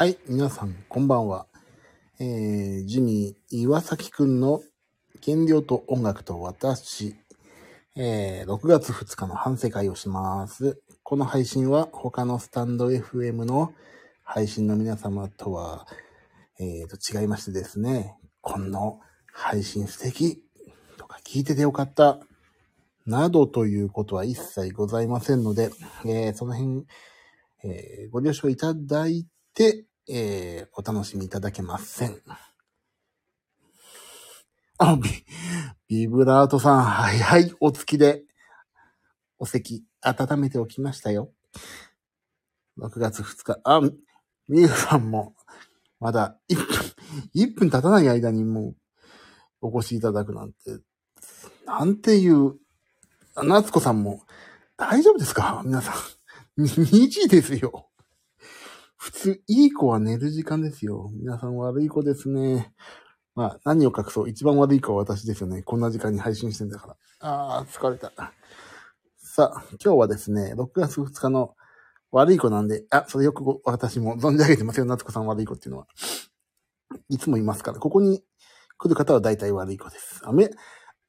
[0.00, 1.46] はい、皆さん、こんばんは。
[2.18, 4.62] えー、ジミー岩崎くんの
[5.22, 7.16] 原料と音楽と私、
[7.96, 10.80] えー、6月2日の反省会をします。
[11.02, 13.74] この配信は他のスタンド FM の
[14.24, 15.86] 配信の皆様とは、
[16.58, 20.42] えー、と違いましてですね、この配信素敵
[20.96, 22.20] とか聞いててよかった
[23.04, 25.68] などということは一切ございませんので、
[26.06, 26.86] えーその辺、
[27.64, 32.20] えーご了承いただいて、えーお楽しみいただけません。
[34.78, 35.10] あ、ビ、
[35.88, 38.22] ビブラートさん、はいはい、お付きで、
[39.38, 41.32] お席、温めておきましたよ。
[42.78, 43.80] 6月2日、あ、
[44.48, 45.34] みゆさんも、
[46.00, 46.66] まだ1分、
[47.34, 48.74] 1分経たない間にも
[49.62, 50.78] う、お越しいただくなんて、
[51.66, 52.56] なんていう、
[53.34, 54.22] あ夏子さんも、
[54.78, 55.62] 大丈夫ですか？
[55.66, 56.62] 皆さん。
[56.62, 57.89] 2時ですよ。
[59.00, 61.10] 普通、いい子は寝る時間ですよ。
[61.14, 62.74] 皆さん悪い子ですね。
[63.34, 64.28] まあ、何を隠そう。
[64.28, 65.62] 一番悪い子は私ですよね。
[65.62, 66.96] こんな時間に配信してんだから。
[67.20, 68.12] あー、疲れた。
[69.16, 71.54] さあ、今日はですね、6月2日の
[72.12, 74.84] 悪い子なんで、あ、それよく私も存じ上げてますよ。
[74.84, 75.86] 夏子さん悪い子っていうのは。
[77.08, 77.78] いつもいますから。
[77.78, 78.22] ここに
[78.76, 80.20] 来る方は大体悪い子です。
[80.24, 80.50] あ、め、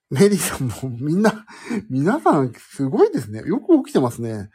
[0.10, 1.46] メリーさんもみんな、
[1.90, 3.42] 皆さんすごいですね。
[3.46, 4.50] よく起きてますね。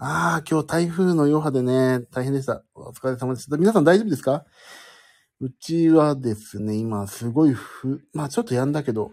[0.00, 2.62] ああ、今日台風の余波でね、大変でした。
[2.72, 3.56] お疲れ様でした。
[3.56, 4.44] 皆さん大丈夫ですか？
[5.40, 9.10] うちはですね、今すごいふ、まあちょっとやんだけど、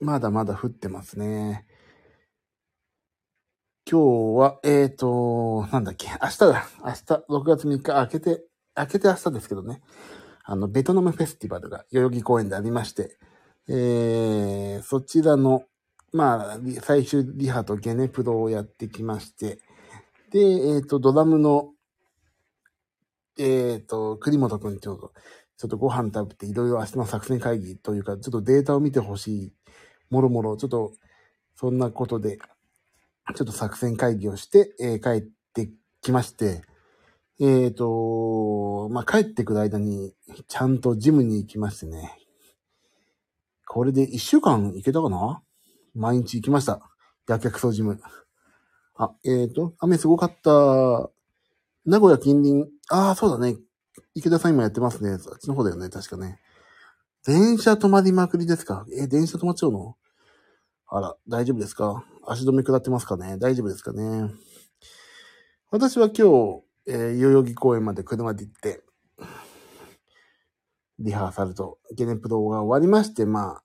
[0.00, 1.66] まだまだ降ってますね。
[3.88, 6.66] 今日は、えーと、なんだっけ、明日だ。
[6.84, 8.44] 明日、6月3日、明けて、
[8.76, 9.82] 明けて明日ですけどね。
[10.42, 13.18] あの、ベトナムフェスティバルが代々木公園でありまして、
[13.68, 15.62] えー、そちらの、
[16.12, 19.60] まあ、最終リハとゲネプロをやってきまして、
[20.34, 21.70] で、えっ、と、ドラムの、
[23.38, 25.12] えっ、と、栗本くんちょっと、
[25.56, 29.52] ちょっとご飯食べて、いろいろ明日の作戦会議というか、ちょっとデータを見てほしい、
[30.10, 30.92] もろもろ、ちょっと、
[31.54, 32.38] そんなことで、
[33.36, 35.70] ちょっと作戦会議をして、えー帰って
[36.02, 36.62] きまして、
[37.38, 40.16] えっ、と、まあ、帰ってくる間に、
[40.48, 42.18] ちゃんとジムに行きましてね。
[43.68, 45.42] これで一週間行けたかな？
[45.94, 46.80] 毎日行きました。
[47.28, 48.00] やけくそジム。
[48.96, 51.10] あ、えっ、と、雨すごかった。
[51.84, 53.56] 名古屋近隣、ああ、そうだね。
[54.14, 55.10] 池田さん今やってますね。
[55.10, 56.40] あっちの方だよね、確かね。
[57.26, 58.86] 電車止まりまくりですか？
[58.96, 59.96] え、電車止まっちゃうの？
[60.86, 62.04] あら、大丈夫ですか？
[62.26, 63.36] 足止め下ってますかね？
[63.38, 64.30] 大丈夫ですかね？
[65.70, 68.82] 私は今日、えー代々木公園まで車で行って、
[71.00, 73.62] リハーサルとゲネプロが終わりまして、まあ、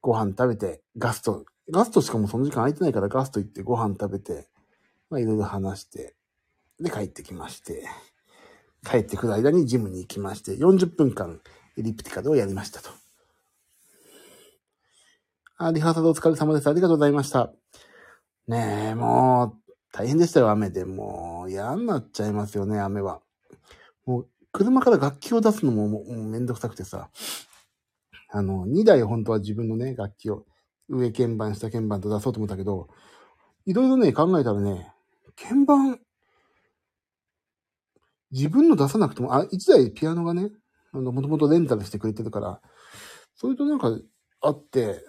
[0.00, 4.48] ご飯食べて、ガスト、ガストしかもその時間空いてないからガスト行ってご飯食べて、
[5.10, 6.14] まあいろいろ話して、
[6.80, 7.86] で帰ってきまして、
[8.84, 11.40] 帰ってくる間にジムに行きまして、40分間
[11.78, 12.90] エリプティカルをやりましたと。
[15.56, 16.68] あ、リハーサルお疲れ様です。
[16.68, 17.52] ありがとうございました。
[18.48, 20.84] ねえ、もう、大変でしたよ、雨で。
[20.84, 23.22] もう、嫌になっちゃいますよね、雨は。
[24.04, 27.08] もう、車から楽器を出すのももうめんどくさくてさ。
[28.28, 30.44] あの、2台本当は自分のね、楽器を、
[30.88, 32.88] 上鍵盤、下鍵盤と出そうと思ったけど、
[33.66, 34.92] いろいろね、考えたらね、
[35.36, 36.00] 鍵盤、
[38.30, 40.50] 自分の出さなくても、あ、1台ピアノがね、
[40.92, 42.60] あの、もともとレンタルしてくれてるから、
[43.34, 43.96] それとなんか
[44.40, 45.04] あって、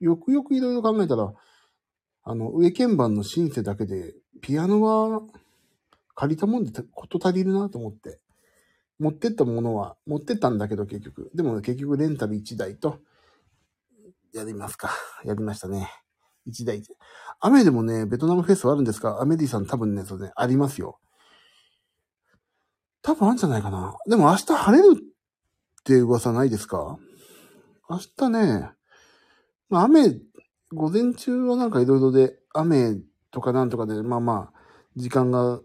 [0.00, 1.32] よくよくいろいろ考えたら、
[2.24, 5.22] あの、上鍵盤のシンセだけで、ピアノは
[6.14, 8.20] 借りたもんでこと足りるなと思って、
[8.98, 11.30] 持ってったものは、持ってったんだけど結局。
[11.34, 12.98] でも結局レンタル1台と、
[14.34, 14.90] やりますか。
[15.24, 15.88] やりましたね。
[16.46, 16.82] 1台。
[17.40, 19.20] 雨でもね、ベトナムフェスはあるんですか？
[19.20, 20.98] アメディさん多分ね、それね、ありますよ。
[23.02, 23.96] 多分あるんじゃないかな。
[24.08, 26.98] でも明日晴れるって噂ないですか？
[27.88, 28.70] 明日ね、
[29.68, 30.18] まあ雨、
[30.72, 32.98] 午前中はなんかいろいろで、雨
[33.30, 34.58] とかなんとかで、まあまあ、
[34.96, 35.60] 時間が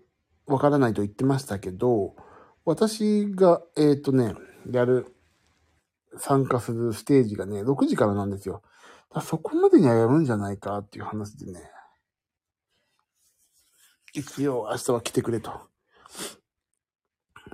[0.47, 2.15] わからないと言ってましたけど、
[2.65, 4.35] 私が、えっ、とね、
[4.69, 5.15] やる、
[6.17, 8.61] 参加するステージがね、6時からなんですよ。
[9.13, 11.59] だそこまでにはやるんじゃないかっていう話でね。
[14.13, 15.69] 一応明日は来てくれと。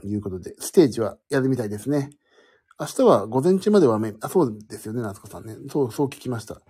[0.03, 2.09] いうことで、ステージはやるみたいですね。
[2.79, 5.55] 明日は午前中までは雨、あ、そうですよね、夏子さんね。
[5.69, 6.61] そう、そう聞きました。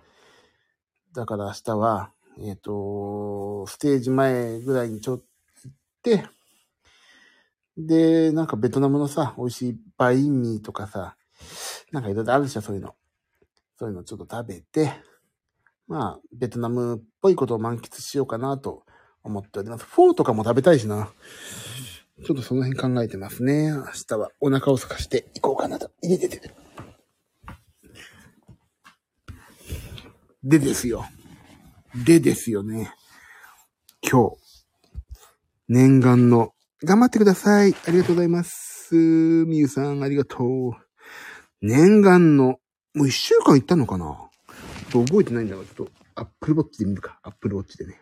[1.12, 5.24] だから明日は、えっ、と、ステージ前ぐらいにちょっと
[5.64, 6.28] 行って、
[7.76, 11.16] で、なんかベトナムのさ、美味しいバインミーとかさ、
[11.96, 12.94] なんかいろいろあるでしょ、そういうの。
[13.78, 14.92] そういうのちょっと食べて、
[15.88, 18.84] まあ、ベトナムっぽいことを満喫しようかなと
[19.22, 19.86] 思っております。
[19.86, 21.10] フォーとかも食べたいしな。
[22.26, 23.70] ちょっとその辺考えてますね。
[23.70, 25.90] 明日はお腹を空かしていこうかなと。
[26.02, 26.54] いでててて。
[30.44, 31.06] でですよ。
[32.04, 32.92] でですよね。
[34.02, 34.36] 今日、
[35.66, 36.52] 念願の、
[36.84, 37.74] 頑張ってください。
[37.86, 38.94] ありがとうございます。
[38.94, 40.85] みゆさん、ありがとう。
[41.62, 42.58] 念願の、
[42.94, 44.30] もう一週間行ったのかな？
[44.90, 47.18] ちょっと覚えてないんだから、ちょっと、アップルウォッチで見るか。
[47.22, 48.00] アップルウォッチでね。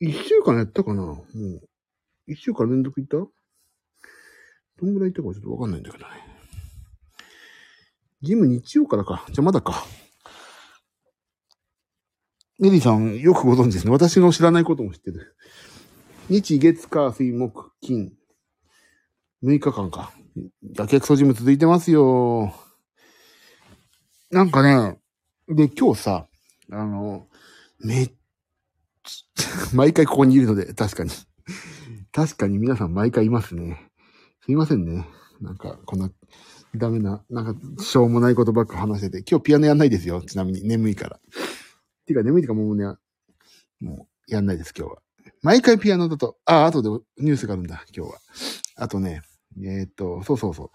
[0.00, 1.02] 一週間やったかな？
[1.02, 1.62] もう、
[2.26, 3.16] 一週間連続行った？
[4.78, 6.10] どんぐらい行ったかちょっとわかんないんだけどね。
[8.22, 9.24] ジム日曜からか。
[9.30, 9.84] じゃまだか。
[12.58, 13.92] メリーさん、よくご存知ですね。
[13.92, 15.36] 私の知らないことも知ってる。
[16.28, 18.12] 日、月、火、水、木、金。
[19.44, 20.12] 6日間か。
[20.76, 22.54] やけくそジム続いてますよ。
[24.30, 24.98] なんかね、
[25.48, 26.26] で、今日さ、
[26.70, 27.26] あの、
[27.78, 28.12] めっ
[29.02, 31.10] ちゃ、 毎回ここにいるので、確かに。
[32.12, 33.90] 確かに皆さん毎回いますね。
[34.44, 35.06] すいませんね。
[35.40, 36.10] なんか、こんな、
[36.74, 39.30] ダメな、なんか、しょうもないことばっか話してて。
[39.30, 40.22] 今日ピアノやんないですよ。
[40.22, 41.20] ちなみに、眠いから。
[42.06, 42.84] てか、眠いとかもうね、
[43.80, 45.02] もう、やんないです、今日は。
[45.42, 48.18] 毎回ピアノだと、あ、あとでニュースがあるんだ、今日は。
[48.76, 49.22] あとね、
[49.58, 50.70] えーっと、そうそうそう。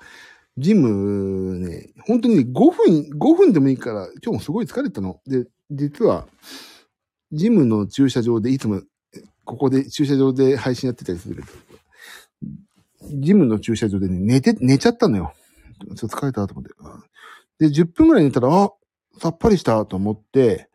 [0.57, 5.19] ジムね、本当にね5分、5分でもいいから、今日もすごい疲れたの。
[5.25, 6.27] で、実は、
[7.31, 8.81] ジムの駐車場でいつも、
[9.45, 11.47] ここで駐車場で配信やってたりするけど、
[13.21, 15.33] ジムの駐車場でね、寝て、寝ちゃったのよ。
[15.79, 16.65] ちょっと疲れたと思っ
[17.57, 17.69] て。
[17.69, 18.71] で、10分ぐらい寝たら、あ、
[19.19, 20.69] さっぱりしたと思って、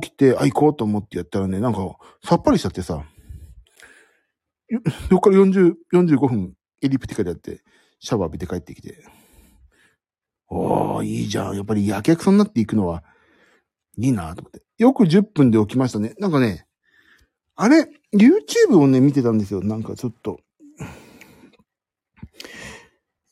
[0.00, 3.04] 起きて、あ、行こうと思ってやったらね、なんか、さっぱりしちゃってさ、
[4.68, 4.80] よ
[5.10, 6.54] そっから40、45分、
[6.84, 7.62] エリプティカでやって、
[7.98, 9.02] シャワー浴びて帰ってきて、
[10.48, 11.56] おー、いいじゃん。
[11.56, 13.02] やっぱりやけくそになっていくのは、
[13.96, 14.62] いいなと思って。
[14.76, 16.14] よく10分で起きましたね。
[16.18, 16.66] なんかね、
[17.56, 19.62] あれ、YouTube をね、見てたんですよ。
[19.62, 20.40] なんかちょっと。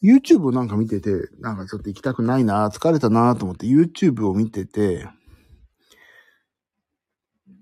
[0.03, 5.09] YouTube をなんか見てて、なんかちょっと行きたくないな疲れたなと思って YouTube を見てて、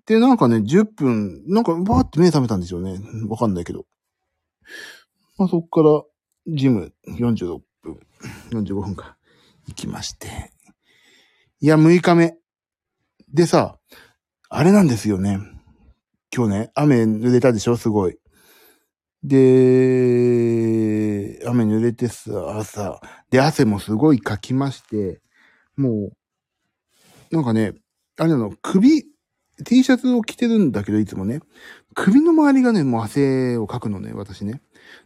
[0.07, 2.99] で、なんかね、10分、なんかバーって目覚めたんですよね。
[3.29, 3.87] わかんないけど。
[5.41, 6.03] まあそっから、
[6.49, 7.99] ジム46分、
[8.51, 9.17] 45分か、
[9.67, 10.53] 行きまして。
[11.61, 12.37] いや、6日目。
[13.33, 13.79] でさ、
[14.51, 15.39] あれなんですよね。
[16.31, 17.79] 今日ね、雨濡れたでしょ？
[17.79, 18.19] すごい。
[19.23, 19.39] で、
[21.47, 23.01] 雨濡れてさ、朝。
[23.31, 25.23] で、汗もすごいかきまして、
[25.75, 26.11] も
[27.33, 27.73] う、なんかね、
[28.19, 29.05] あれなの、首、
[29.65, 31.41] T シャツを着てるんだけど、いつもね。
[31.95, 34.61] 首の周りがね、もう汗をかくのね、私ね。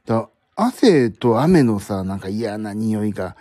[0.06, 3.36] だ汗と雨のさ、なんか嫌な匂いが、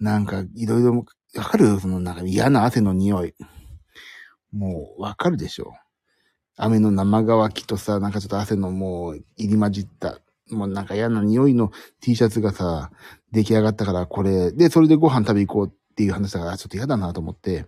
[0.00, 1.04] なんかいろいろ、
[1.36, 1.80] わかる？
[1.80, 3.34] そのなんか嫌な汗の匂い。
[4.52, 5.72] もうわかるでしょ
[6.56, 10.18] 雨の生乾きとさ、なんかちょっと汗のもう入り混じった、
[10.50, 11.70] もうなんか嫌な匂いの
[12.00, 12.90] T シャツがさ、
[13.30, 17.66] 出来上がったからこれ、で、それでご飯食べ行こうっていう話だから、ちょっと嫌だなと思って、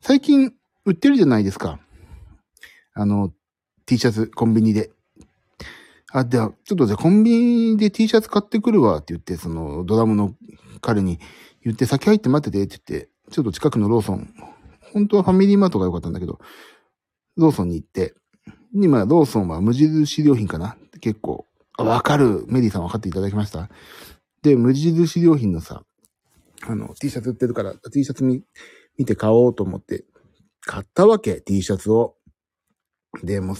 [0.00, 0.52] 最近
[0.84, 1.80] 売ってるじゃないですか。
[2.94, 3.32] あの、
[3.86, 4.92] T シャツ、コンビニで。
[6.12, 10.34] あ、では、ちょっとじゃあコンビニで T シャツ買ってくるわって言って、そのドラムの
[10.80, 11.18] 彼に
[11.64, 14.34] 言って、先入って待っててって言って、ちょっと近くのローソン、
[14.92, 16.38] 本当はファミリーマートが良かったんだけど、
[17.36, 18.14] ローソンに行って、
[18.74, 21.46] 今、ローソンは無印良品かな結構、
[21.78, 22.44] あ、わかる。
[22.48, 23.70] メリーさん分かっていただきました
[24.42, 25.82] で、無印良品のさ、
[26.66, 28.42] あの、T シャツ売ってるから、T シャツ見、
[28.98, 30.04] 見て買おうと思って、
[30.60, 32.16] 買ったわけ、T シャツを。
[33.22, 33.56] で、も、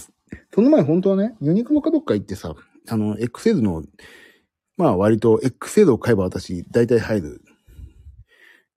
[0.53, 2.55] その前本当はね、ユニクロかどっか行ってさ、
[2.87, 3.83] あの、XL の、
[4.77, 7.41] まあ割と XL を買えば私、大体入る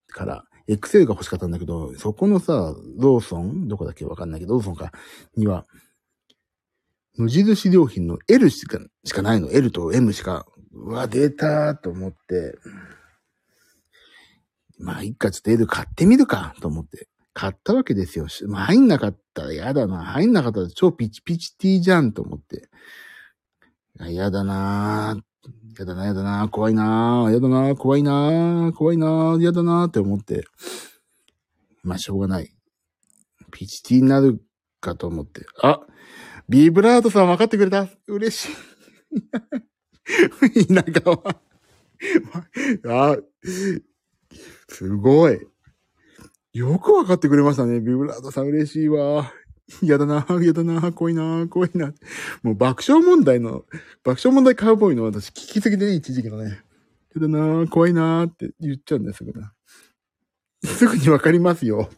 [0.09, 4.93] から、XL が欲しかったんだけど、そこのさ、ローソンどこだっけわかんないけど、ローソンか、
[5.37, 5.65] には、
[7.17, 9.51] 無印良品の L しか、しかないの。
[9.51, 10.45] L と M しか。
[10.73, 12.59] うわ、出たーと思って。
[14.79, 17.09] まあ、いっか、ちょっと L 買ってみるか、と思って。
[17.37, 18.28] 買ったわけですよ。
[18.28, 20.02] 入んなかったら嫌だな。
[20.02, 22.71] 入んなかったら超ピチピチ T じゃん、と思って。
[24.09, 30.47] 嫌だなー嫌だな、嫌だな、怖いなー、嫌だな、怖いなー、怖いなー、嫌だなーって思って。
[31.83, 32.50] まあ、しょうがない。
[33.52, 34.40] ピチティーになる
[34.81, 35.45] かと思って。
[35.62, 35.81] あ、
[36.49, 38.50] ビブラートさん分かってくれた嬉し
[39.12, 40.64] い。
[40.75, 41.37] 田舎は。
[43.12, 43.16] あ、
[44.71, 45.47] すごい。
[46.57, 47.81] よく分かってくれましたね。
[47.81, 49.31] ビブラートさん嬉しいわ。
[49.83, 51.93] 嫌だな、嫌だな、怖いな、怖いな。
[52.43, 53.67] もう爆笑問題の、
[54.03, 56.63] 爆笑問題カウボーイの私聞きすぎてね、一時期のね。
[57.15, 59.53] 嫌だな、怖いなって言っちゃうんですぐな。
[60.65, 61.91] すぐにわかりますよ。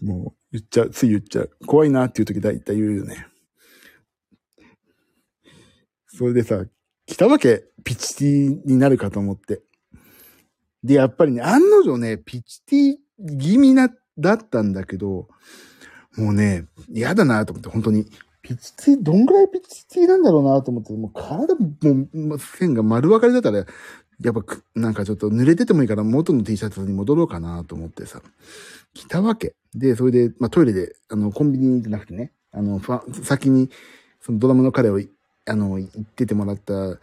[0.00, 1.50] もう言っちゃう、つい言っちゃう。
[1.66, 3.26] 怖いなっていう時大体言うよね。
[6.06, 6.64] それでさ、
[7.06, 9.62] 着たわけ、ピチティになるかと思って。
[10.88, 12.96] で、やっぱりね、案の定ね、ピチティ
[13.38, 15.28] 気味な、だったんだけど、
[16.16, 18.06] もうね、嫌だなと思って、本当に。
[18.40, 23.64] ピチティ、どんぐらいピチティなんだろうなと思って、もう体も、もう線が丸分かりだったら、や
[24.32, 24.42] っぱ、
[24.74, 28.22] なんかちょっと濡れててもいいから元の T シャツに戻ろうかなと思ってさ、
[28.94, 29.54] 着たわけ。
[29.74, 33.68] で、それで、まあトイレで、あの、コンビニじゃなくてね、あの、ファ先に、
[34.22, 34.98] そのドラムの彼を、
[35.46, 36.98] あの、行っててもらった、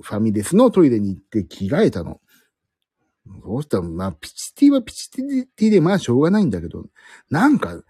[0.00, 2.20] ファミレスのトイレに行って着替えたの。
[3.44, 6.86] そうしたら、まあ、ピチティはピチティで、まあ、しょうがないんだけど、
[7.30, 7.82] なんか、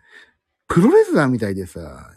[0.69, 2.11] プロレスラーみたいでさ、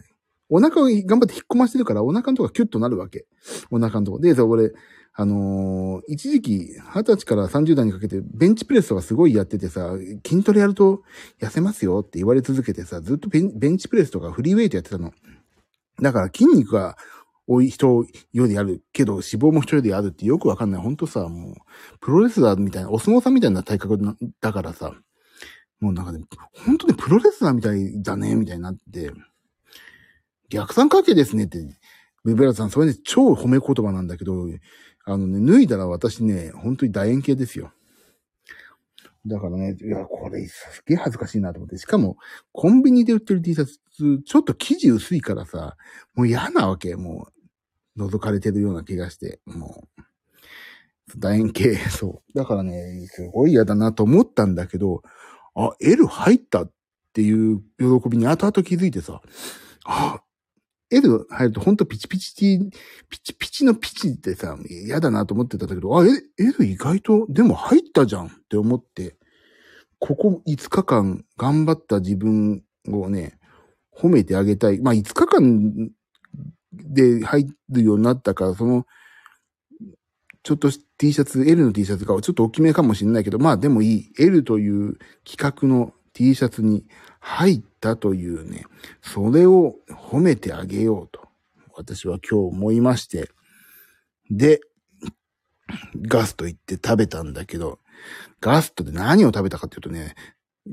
[0.50, 3.26] お腹を頑張って引っ込ましてるから、お腹のとこがキュッとなるわけ。
[3.72, 4.20] お腹のとこ。
[4.20, 4.72] で、さ、俺、
[5.18, 9.96] あのー一時期、20歳から30代にかけて、ベンチプレスとかすごいやっててさ、
[10.28, 11.04] 筋トレやると
[11.40, 15.14] 痩せますよって言われ続けてさ、ずっとベンベンチプレスとかフリーウェイトやってたの。
[16.02, 16.98] だから筋肉が
[17.48, 20.82] 多い人よりあるけど、脂肪も人よりあるってよくわかんない。
[20.82, 21.56] ほんとさ、もう、
[22.00, 24.94] プロレスラーみたいな、お相撲さんみたいな体格なだからさ、
[25.80, 26.22] もうなんかね、
[26.66, 29.12] ほんとね、プロレスラーみたいだね、みたいになって、
[30.50, 31.60] 逆三角形ですねって、
[32.26, 34.48] ビブラさん、それね、超褒め言葉なんだけど、
[35.06, 37.72] あのね、脱いだら私ね、本当に楕円形ですよ。
[39.28, 41.78] だからね、いや、これ、すげえ恥ずかしいなと思って。
[41.78, 42.18] しかも、
[42.52, 45.78] コンビニで売ってる T シャツ、ちょっと生地薄いからさ、
[46.14, 46.96] もう嫌なわけ。
[46.96, 47.35] もう、
[47.98, 50.02] 覗かれてるような気がして、もう、
[51.20, 52.38] 楕円形、そう。
[52.38, 55.02] だからね、すごい嫌だなと思ったんだけど、
[55.56, 56.72] あ、L 入ったっ
[57.14, 59.22] ていう喜びに後々気づいてさ、
[59.86, 60.22] あ、
[60.92, 62.34] L 入るとほんとピチピチ、
[63.10, 69.16] ピチピチのピチってさ、嫌だなと思ってたんだけど、あ、え L 意外と、でも入ったじゃんって思って、
[70.00, 73.40] ここ5日間頑張った自分をね、
[73.96, 74.80] 褒めてあげたい。
[74.80, 75.90] まあ5日間
[76.76, 78.86] で入るようになったから、その、
[80.44, 84.12] ちょっと T シャツ、L の T シャツがちょっと大きめかもしれないけど、まあでもいい。
[84.20, 86.86] L という企画の T シャツに
[87.20, 88.66] 入ったというね、
[89.02, 91.28] それを褒めてあげようと、
[91.74, 93.32] 私は今日思いまして、
[94.30, 94.62] で、
[96.08, 97.80] ガスト行って食べたんだけど、
[98.40, 100.16] ガストで何を食べたかっていうとね、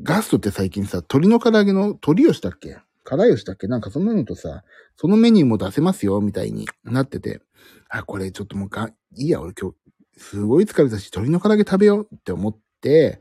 [0.02, 2.78] ガストって最近さ、鶏の唐揚げの鶏吉だっけ？
[3.04, 3.66] 唐吉だっけ？
[3.66, 4.64] なんかそんなのとさ、
[4.96, 7.40] そのメニューも出せますよ、みたいになってて、
[7.88, 9.76] あ、これちょっともうが、いいや、俺今日、
[10.20, 13.20] すごい疲れたし、鶏の唐揚げ食べようって思って、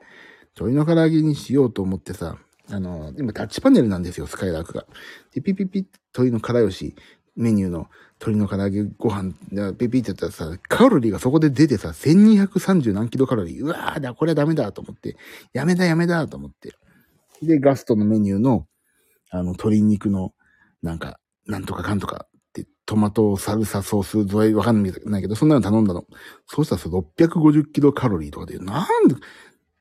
[0.55, 2.37] 鶏の唐揚げにしようと思ってさ、
[2.69, 4.85] あの、今タッチパネルなんですよ、スカイラークが。
[5.33, 5.85] で、ピピピッ
[6.15, 6.95] 鶏の唐吉
[7.35, 13.63] メニューの鶏の唐揚げご飯、でピピってやったらさ、カロリーがそこで出てさ、1230何キロカロリー。
[13.63, 15.17] うわーだ、これはダメだと思って、
[15.53, 16.73] やめだやめだと思って。
[17.41, 18.67] で、ガストのメニューの、
[19.31, 20.33] あの、鶏肉の、
[20.83, 26.05] なんか、なんとかかんとかって、トマトサルサソース添えわかんないけど、そんなの頼んだの。
[26.47, 29.15] そうしたらさ、650キロカロリーとかで、なんで、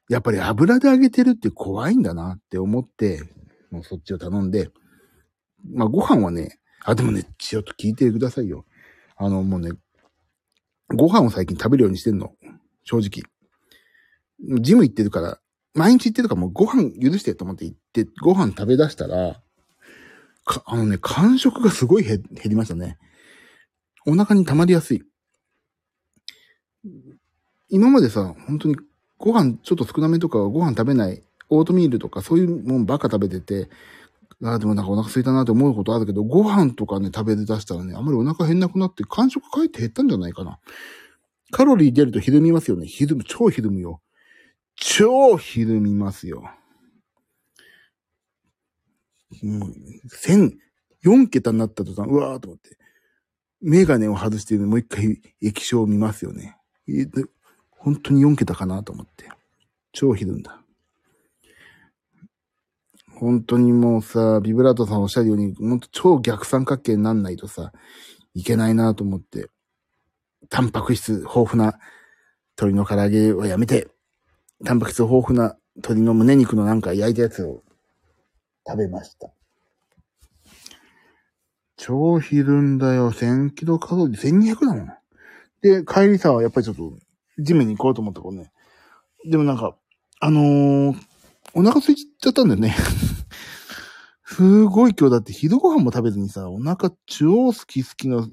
[0.09, 3.23] やっぱり油で揚げてるって怖いんだなって思って、
[3.71, 4.71] もうそっちを頼んで、
[5.73, 8.65] まあご飯はね、あ、でもね、ちょっと聞いてくださいよ。
[9.17, 9.73] あの、もうね、
[10.89, 12.33] ご飯を最近食べるようにしてんの。
[12.85, 13.23] 正直。
[14.61, 15.39] ジム行ってるから、
[15.75, 19.41] 毎日行ってるかもうご飯許してと思って行って、ご飯食べ出したら、
[20.45, 22.99] か、あのね、感触がすごい減減りましたね。
[24.07, 25.03] お腹に溜まりやすい。
[27.69, 28.77] 今までさ、本当に
[29.19, 33.71] ご飯ちょっと少なめとかご飯食べない、オートミールとかそういうもんばっか食べてて、
[34.43, 40.59] ああ、でもなんかお腹空いたなって思うことあるけど、ご飯とかね、食べ出したらね、あんまりお腹減んなくなって、感触かえって減ったんじゃないかな。
[41.51, 42.87] カロリー出るとひるみますよね。
[42.87, 44.01] ひるむ、超ひるむよ。
[44.81, 46.51] 超ひるみますよ。
[49.43, 49.75] もう、
[50.09, 50.59] 千、
[51.05, 52.77] 4桁になった途端、うわーと思って。
[53.61, 56.57] メガネを外してもう一回液晶を見ますよね。
[57.71, 59.29] 本当に4桁かなと思って。
[59.93, 60.63] 超ひるんだ。
[63.15, 67.71] 本当にもうさ、ビブラートさんおっしゃるように、本当超逆三角形になんないとさ、
[68.35, 69.51] いけないなと思って。
[70.49, 71.79] タンパク質豊富な
[72.59, 73.89] 鶏の唐揚げはやめて、
[74.65, 77.63] タンパク質豊富な鶏の胸肉のなんか焼いたやつを
[78.67, 79.31] 食べました。
[81.77, 83.11] 超ひるんだよ。
[83.11, 84.89] 1000キロカロリー、1200だもん。
[85.63, 86.99] で、帰りさ、やっぱりちょっと、
[87.39, 88.53] ジムに行こうと思ったからね。
[89.25, 89.77] でもなんか、
[90.21, 90.97] あのー、
[91.55, 92.77] お腹空いちゃったんだよね。
[94.25, 98.29] すごい今日だって昼ご飯も食べずにさ、お腹超好き好きの、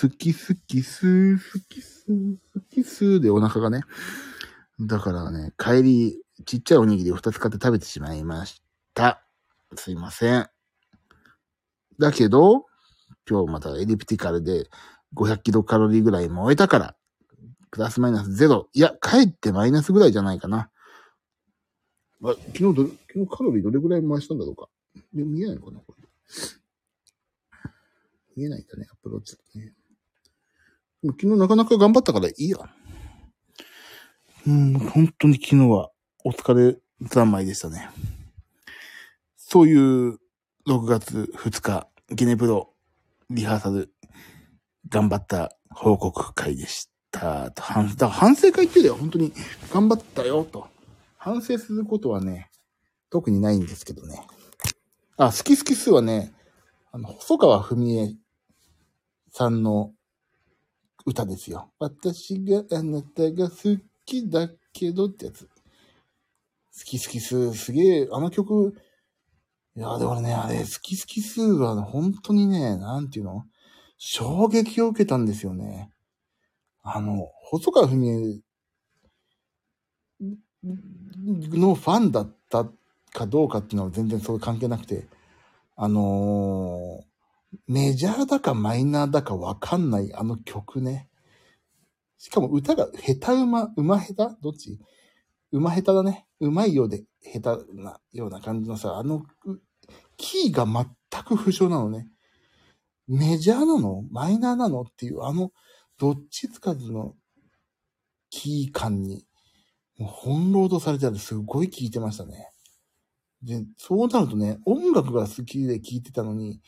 [0.00, 3.80] 好き好きすー、好きすー、好きすーでお腹がね。
[4.80, 8.62] だからね、帰り、ちっちゃいおにぎりを2つ買って食べてしまいまし
[8.92, 9.24] た。
[9.76, 10.48] すいません。
[11.98, 12.66] だけど、
[13.28, 14.68] 今日またエリプティカルで
[15.14, 16.96] 500キロカロリーぐらい燃えたから、
[17.70, 18.68] プラスマイナスゼロ。
[18.72, 20.70] いや、かえってマイナスぐらいじゃないかな。
[22.24, 24.68] あ、昨日ど、昨日カロリーどれぐらい回したんだろうか。
[25.12, 26.04] で見えないのかなこれ
[28.36, 29.72] 見えないんだね、アプローチだね。
[31.04, 32.58] 昨日なかなか頑張ったからいいや。
[34.46, 35.90] うん、本当に昨日は
[36.22, 36.76] お疲れ
[37.08, 37.88] 三昧でしたね。
[39.36, 40.18] そういう
[40.68, 42.74] 6月2日、ゲネプロ
[43.30, 43.90] リハーサル
[44.88, 47.50] 頑張った報告会でした。
[47.52, 49.32] と反だ反省会っていうよりは本当に
[49.72, 50.68] 頑張ったよと。
[51.16, 52.50] 反省することはね、
[53.08, 54.26] 特にないんですけどね。
[55.16, 56.34] あ、好き好き数はね、
[56.92, 58.14] あの、細川文江
[59.30, 59.94] さんの
[61.06, 61.72] 歌ですよ。
[61.78, 65.46] 私があなたが好きだけどってやつ。
[65.46, 65.50] 好
[66.84, 68.74] き好き数、すげえ、あの曲、
[69.76, 73.44] いや、でもね、あれ、好き好き数は本当にね、なんていうの？
[73.98, 75.90] 衝撃を受けたんですよね。
[76.82, 78.42] あの、細川文江
[81.56, 82.66] のファンだった
[83.12, 85.08] かどうかっていうのは全然そう関係なくて、
[85.76, 87.04] あのー
[87.68, 91.08] メジャーだかマイナーだかわかんないあの曲ね。
[92.24, 94.36] しかも歌が下手馬、馬下手？
[94.40, 94.80] どっち？
[95.52, 96.24] 馬下手だね。
[96.40, 99.24] 上手いようで下手なような感じのさ、あの、
[100.16, 102.08] キーが全く不詳なのね。
[103.06, 104.04] メジャーなの？
[104.10, 104.80] マイナーなの？
[104.80, 105.50] っていう、あの、
[105.98, 107.14] どっちつかずの
[108.30, 109.26] キー感に、
[109.98, 112.48] もう翻弄とされててすごい聴いてましたね。
[113.42, 116.62] で、そうなるとね、音楽が好きで聴いてたのに、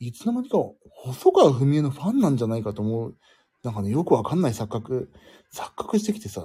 [0.00, 0.58] いつの間にか
[0.90, 3.16] 細川文江のファンなんじゃないかと思う。
[3.64, 5.10] なんかね、よくわかんない錯覚、
[5.52, 6.40] 錯覚してきてさ、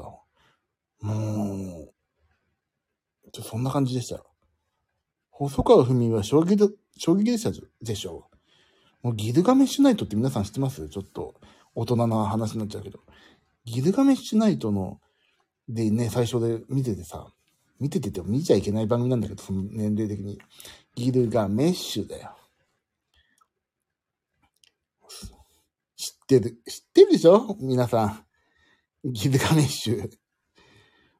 [1.01, 1.93] もう、
[3.31, 4.25] ちょそんな感じでしたよ。
[5.29, 6.67] 細川文は衝撃だ、
[6.97, 7.51] 衝撃でした
[7.81, 8.29] でしょ
[9.03, 10.87] うもうギルガメッシュナイトって皆さん知ってます？
[10.89, 11.35] ちょっと
[11.75, 12.99] 大人な話になっちゃうけど。
[13.65, 15.01] ギルガメッシュナイトの、
[15.67, 17.27] でね、最初で見ててさ、
[17.79, 20.39] 見ててても見ちゃいけない番組なんだけど、その年齢的に。
[20.95, 22.35] ギルガメッシュだよ。
[25.95, 27.57] 知ってる、知ってるでしょ？
[27.59, 28.25] 皆さん。
[29.11, 30.09] ギルガメッシュ。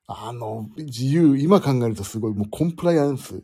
[0.07, 3.43] あの、自由、今考えるとすごい、もうコンプライアンス。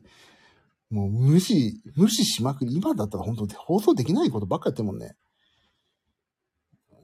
[0.89, 2.75] もう無視、無視しまくり。
[2.75, 5.15] 今だったら本当に放送できないことばっかやってるもんね。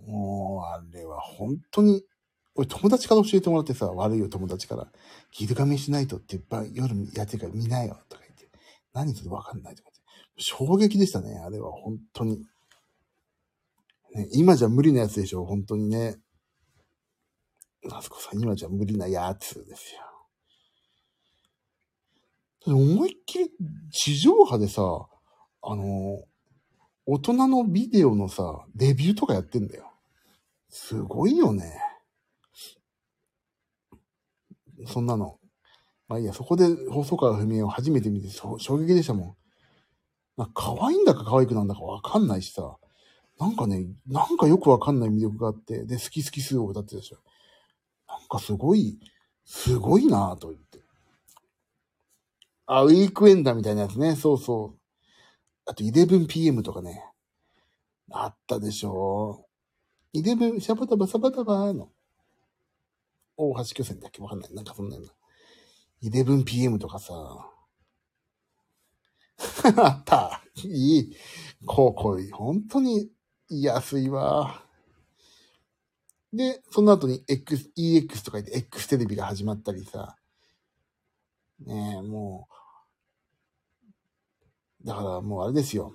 [0.08, 2.04] もう、あれは本当に、
[2.56, 4.88] 俺友達から教えてもらってさ、悪いよ友達から。
[5.32, 8.50] ギルガメッシュナイトってば夜やってるから見ないよとか言って。
[8.94, 10.41] 何それわかんないとか言って。
[10.41, 12.41] 衝撃でしたね、あれは本当に。
[14.15, 16.15] ね、今じゃ無理なやつでしょ、本当にね。
[17.91, 19.93] あそこさん、今じゃ無理なやつです
[22.65, 22.73] よ。
[22.73, 23.51] 思いっきり
[23.91, 24.82] 地上波でさ、
[25.62, 26.23] あの、
[27.06, 29.91] 大人のビデオのさ、レビューとかやってんだよ。
[30.69, 31.78] すごいよね。
[34.88, 35.39] そんなの。
[36.08, 39.36] まあいいや、そこで細川文江を初めて見て衝撃でしたもん。
[40.38, 42.78] なんか可愛いんだか可愛くなんだかわかんないしさ。
[43.39, 47.17] なんかね、なんかよくわかんない魅力があって、で、好き好き数を歌ってたでしょ。
[48.08, 49.00] なんかすごい、
[49.43, 50.80] すごいなぁと言って。
[52.67, 54.15] あ、ウィークエンダーみたいなやつね。
[54.15, 54.80] そうそう。
[55.65, 57.04] あと 11pm とかね。
[58.12, 59.45] あったでしょ。
[60.13, 61.89] 11、シャバタバサバタバーの。
[63.38, 64.21] 大橋巨船だっけ？
[64.21, 64.54] わかんない。
[64.54, 65.12] なんかそんなような。
[66.10, 67.13] 11pm とかさ。
[69.78, 70.41] あった。
[70.63, 71.15] いい。
[71.65, 73.10] こう、こう、本当に
[73.49, 74.63] 安いわ。
[76.34, 80.17] で、その後に X、EX とか言って X テレビが始まったりさ。
[81.60, 82.47] ねえ、も
[84.84, 84.88] う。
[84.88, 85.93] だからもうあれですよ。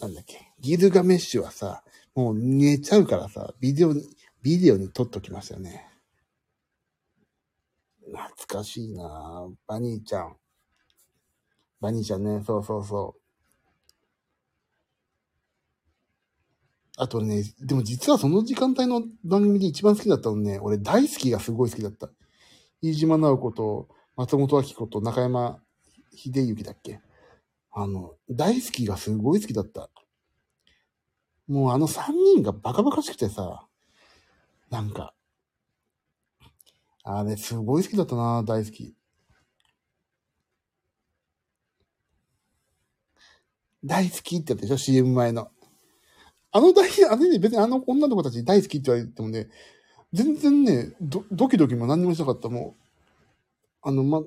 [0.00, 0.52] なんだっけ。
[0.60, 1.82] ギルガメッシュはさ、
[2.14, 4.08] もう寝ちゃうからさ、ビデオに、
[4.42, 5.88] ビデオに撮っときましたよね。
[8.06, 10.36] 懐かしいなバニーちゃん。
[11.80, 13.17] バニーちゃんね、そうそうそう
[17.00, 22.10] あとね、でも実はその時間帯の番組で一番好きだったのね、俺大好きがすごい好きだった。
[22.82, 25.60] 飯島直子と松本明子と中山
[26.12, 27.00] 秀幸だっけ
[27.70, 29.90] あの、大好きがすごい好きだった。
[31.46, 33.64] もうあの三人がバカバカしくてさ、
[34.68, 35.14] なんか、
[37.04, 38.96] あれすごい好きだったな、大好き。
[43.84, 45.52] 大好きってやったでしょ ?CM 前の。
[46.58, 49.48] あの大、あれね、別にあの女の子たち大好きって言われてもね、
[50.12, 52.48] 全然ね、ドドキドキも何にもしなかった。
[52.48, 52.82] もう、
[53.82, 54.22] あの、ま、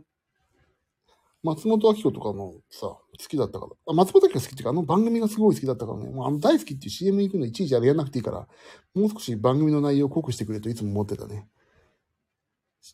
[1.44, 3.72] 松本明子とかのさ、好きだったから。
[3.88, 6.10] あ松本明子好きっていうか、あの番組がすごい好きだったからね。
[6.10, 8.48] もうあの大好きっていう CM 行くのいちいちあれやんなくていいから、
[8.94, 11.50] もう少し番組の内容を濃くしてくれといつも思ってたね。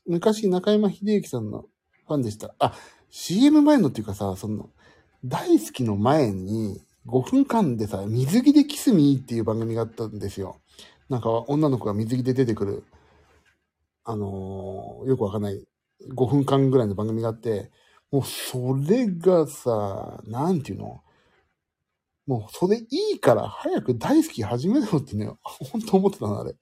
[0.07, 1.65] 昔中山秀幸さんの
[2.07, 2.55] ファンでした。
[2.57, 2.73] あ、
[3.11, 4.71] CM 前のっていうかさ、その、
[5.23, 10.59] 大好きの前に5分間でさ、水着でキスミーっていう番組があったんですよ。
[11.09, 12.83] なんか女の子が水着で出てくる、
[14.03, 15.65] あのーよくわかんない
[16.13, 17.71] 5分間ぐらいの番組があって、
[18.11, 21.01] もうそれがさ、なんていうの？
[22.25, 26.55] もうそれいいから早く大好き始めろってね、本当思ってたな、あれ。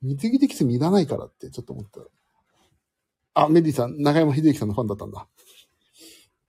[0.00, 2.00] 水着でキスミいらないからってちょっと思った。
[3.34, 5.26] あ、メディさん、中山秀幸さんのファンだったんだ。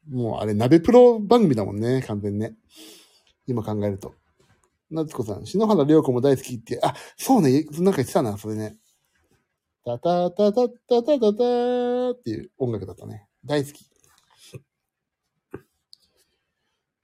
[0.10, 2.54] もうあれ、鍋プロ番組だもんね、完全にね。
[3.50, 4.14] 今考えると。
[4.92, 8.78] 夏子さん、篠原涼子も大好きって、あ、そうね、なんか言ってたな、それね。
[9.86, 13.28] タタタタタタタターっていう音楽だったね。
[13.46, 13.90] 大好き。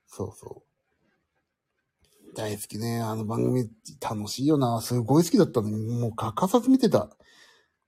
[0.07, 2.33] そうそう。
[2.35, 3.01] 大好きね。
[3.01, 3.69] あの番組
[4.01, 4.81] 楽しいよな。
[4.81, 7.09] すごい好きだったのに、もう欠かさず見てた。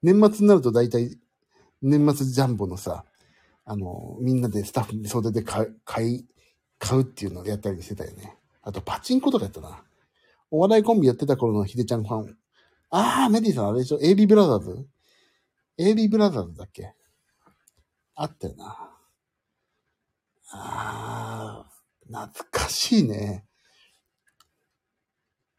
[0.01, 1.17] 年末になると大体、
[1.81, 3.05] 年末ジャンボのさ、
[3.65, 6.25] あの、みんなでスタッフに袖で買う、買い、
[6.79, 8.37] 買うっていうのをやったりしてたよね。
[8.67, 9.81] あと、パチンコとかやったな。
[10.51, 12.37] お笑いコンビやってた頃のヒデちゃんファン。
[12.89, 14.85] ああ、メディさんあれでしょ ?AB ブラザーズ
[15.79, 16.93] ?AB ブラザーズだっけ？
[18.15, 18.65] あったよな。
[20.51, 21.65] ああ、
[22.07, 23.45] 懐かしいね。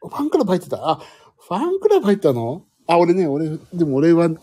[0.01, 0.91] ファンクラブ入ってた？
[0.91, 2.67] あ、ファンクラブ入ったの？
[2.87, 4.37] あ、俺ね、俺、でも俺は、フ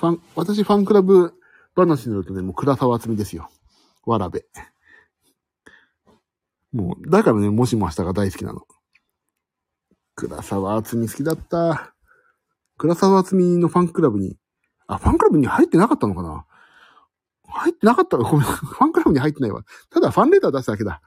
[0.00, 1.32] ァン、私ファンクラブ
[1.76, 3.48] 話になるとね、もう倉沢厚美ですよ。
[4.04, 4.46] わらべ。
[6.72, 8.66] もう、だからね、もしも明日が大好きなの。
[10.14, 11.94] 倉沢厚美好きだった。
[12.78, 14.36] 倉沢厚美のファンクラブに、
[14.86, 16.46] あ、ファンクラブに入ってなかったのかな？
[17.52, 19.64] 入ってなかったごめん、ファンクラブに入ってないわ。
[19.90, 21.02] ただファンレター出しただけだ。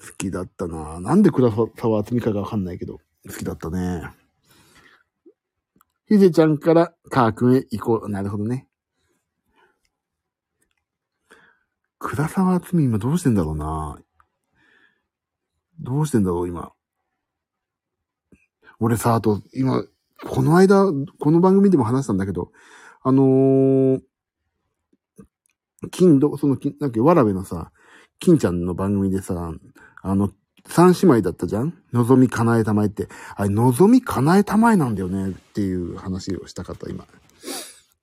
[0.00, 4.08] 好きだったななんで倉沢厚美かがわかんないけど、好きだったね。
[6.08, 8.08] ひでちゃんからカー君へ行こう。
[8.08, 8.66] なるほどね。
[12.00, 13.98] 倉沢厚美今どうしてんだろうな
[15.78, 16.72] どうしてんだろう今。
[18.80, 19.84] 俺さ、あと、今、
[20.26, 20.86] この間、
[21.18, 22.52] この番組でも話したんだけど、
[23.02, 24.00] あのー、
[25.90, 27.70] 金ど、その、金なんか、わらべのさ、
[28.18, 29.52] 金ちゃんの番組でさ、
[30.02, 30.30] あの、
[30.66, 31.74] 三姉妹だったじゃん？
[31.92, 33.08] のぞみかなえたまえって。
[33.36, 37.06] あれ、のぞみかなえたまえなんだよねっていう話をしたかった、今。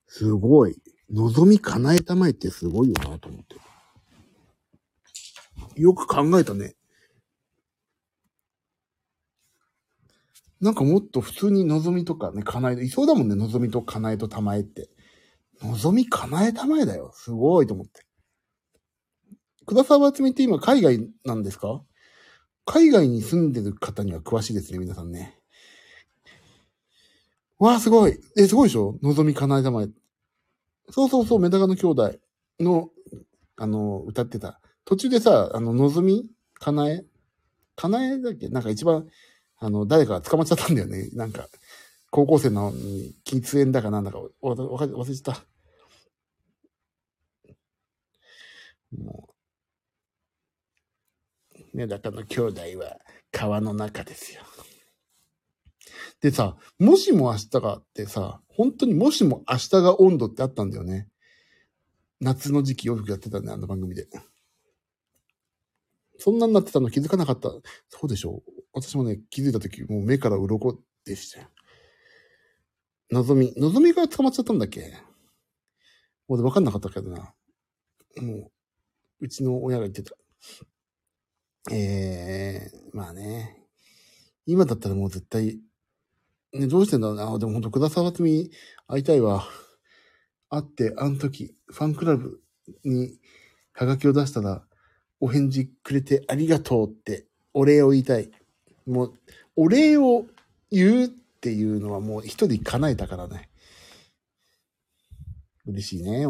[0.06, 0.80] すごい。
[1.10, 3.56] のぞみかなえたまえってすごいよなと思って。
[5.76, 6.74] よく考えたね。
[10.60, 14.90] なんかもっと普通にのぞみとかね、かなえ、いそうだもんね、のぞみとかなえとたまえって。
[15.62, 17.12] のぞみかなえたまえだよ。
[17.14, 18.04] すごいと思って。
[19.66, 21.84] 倉沢厚みって今海外なんですか？
[22.64, 25.38] 海外に住んでる方には詳しいですね、皆さんね。
[27.58, 28.18] わあ、すごい。
[28.36, 28.98] え、すごいでしょ？
[29.02, 29.88] のぞみかなえたまえ。
[30.90, 32.14] そうそうそう、メダカの兄弟
[32.60, 32.90] の、
[33.56, 34.60] あの、歌ってた。
[34.88, 36.30] 途中でさ、あの、のぞみ？
[36.54, 37.04] かなえ？
[37.76, 38.48] かなえだっけ？
[38.48, 39.06] なんか一番、
[39.58, 41.10] あの、誰かが捕まっちゃったんだよね。
[41.12, 41.46] なんか、
[42.10, 42.72] 高校生の
[43.26, 45.44] 喫煙だかなんだか、わわか忘れちゃった。
[48.96, 49.28] も
[51.54, 52.96] う、メダカの兄弟は
[53.30, 54.40] 川の中ですよ。
[56.22, 61.08] でさ、もしも明日がってさ、本当にもしも明日が温度ってあったんだよね。
[62.22, 64.08] 夏の時期よくやってたね、あの番組で。
[66.18, 67.50] そんなになってたの気づかなかった。
[67.88, 68.52] そうでしょう。
[68.72, 71.48] 私もね、気づいた時、もう目から鱗でしたよ。
[73.10, 74.92] のぞみ、のぞみが捕まっちゃったんだっけ？
[76.26, 77.32] もう分かんなかったけどな。
[78.20, 78.52] もう、
[79.20, 80.14] うちの親が言ってた。
[81.70, 83.64] ええー、まあね。
[84.44, 85.60] 今だったらもう絶対、
[86.52, 87.38] ね、どうしてんだろうな。
[87.38, 88.50] でもほんと、倉沢つみ
[88.86, 89.46] 会いたいわ。
[90.50, 92.40] 会って、あの時、ファンクラブ
[92.84, 93.18] に
[93.72, 94.66] ハガキを出したら、
[95.20, 98.30] お返事くれてありがとうって、お礼を言いたい。
[98.86, 99.14] もう、
[99.56, 100.26] お礼を
[100.70, 103.48] 言うっていうのはもう一人叶えたからね。
[105.66, 106.26] 嬉しいね。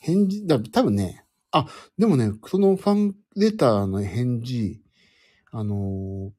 [0.00, 1.66] 返事、だ、多分ね、あ、
[1.98, 4.80] でもね、そのファンレターの返事、
[5.50, 6.30] あのー、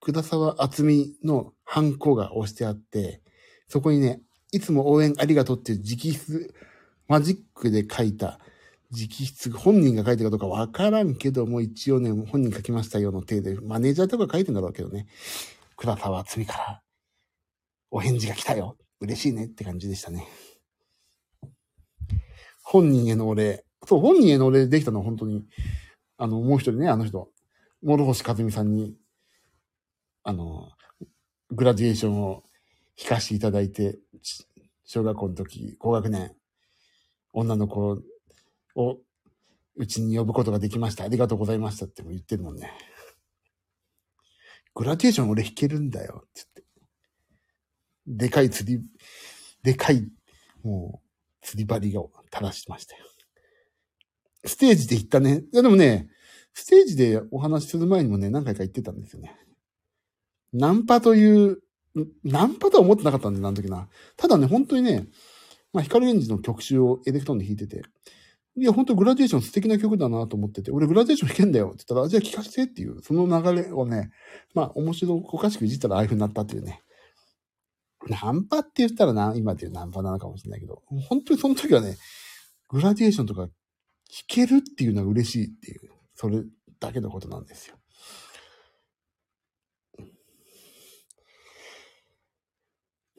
[0.00, 3.22] 倉沢厚美のハンコが押してあって、
[3.68, 4.20] そこにね、
[4.52, 6.52] いつも応援ありがとうっていう直筆、
[7.08, 8.38] マジックで書いた
[8.94, 15.06] 直筆、本人が書いてるかどうかわからんけども、一応ね、本人書きましたよの手で、マネージャーとか書いてんだろうけどね。
[15.76, 16.82] 倉沢厚美から、
[17.90, 18.76] お返事が来たよ。
[19.00, 20.26] 嬉しいねって感じでしたね。
[22.62, 23.64] 本人へのお礼。
[23.86, 25.44] そう、本人へのお礼できたのは本当に、
[26.16, 27.28] あの、もう一人ね、あの人、
[27.82, 28.96] 諸星和美さんに、
[30.22, 30.70] あの、
[31.50, 32.44] グラデュエーションを
[32.98, 33.98] 弾かせていただいて、
[34.84, 36.34] 小学校の時、高学年、
[37.32, 38.00] 女の子
[38.74, 38.98] を
[39.76, 41.04] うちに呼ぶことができました。
[41.04, 42.72] ありがとうございましたって言ってるもんね。
[44.74, 46.42] グラデーション俺弾けるんだよ、って
[48.06, 48.26] 言って。
[48.26, 48.82] でかい釣り、
[49.62, 50.08] でかい、
[50.62, 53.04] もう、釣り針を垂らしてましたよ。
[54.44, 55.42] ステージで行ったね。
[55.52, 56.08] いやでもね、
[56.52, 59.36] ステージでお話しする前にもね、何回か言ってたんですよね。
[60.52, 61.58] ナンパという、
[62.24, 63.88] ナンパとは思ってなかったんだよ、あの時な。
[64.16, 65.06] ただね、本当にね、
[65.72, 67.82] まあ、光源氏の曲集をエレクトーンで弾いてて、
[68.56, 74.10] いや、本当グラデーション素敵な曲だなと思ってて、俺グラデーション弾けんだよって言ったら、じゃあ聴かせてっていう、その流れをね、
[74.54, 76.80] まあ、面白おかしくいじったらああいう風になったっていうね。
[78.08, 81.96] ナンパって言ったらな、今で言うナンパなのかもしれないけど、本当にその時はね、
[82.68, 83.50] グラデーションとか弾
[84.28, 86.44] けるっていうのは嬉しいっていう、それ
[86.80, 87.76] だけのことなんですよ。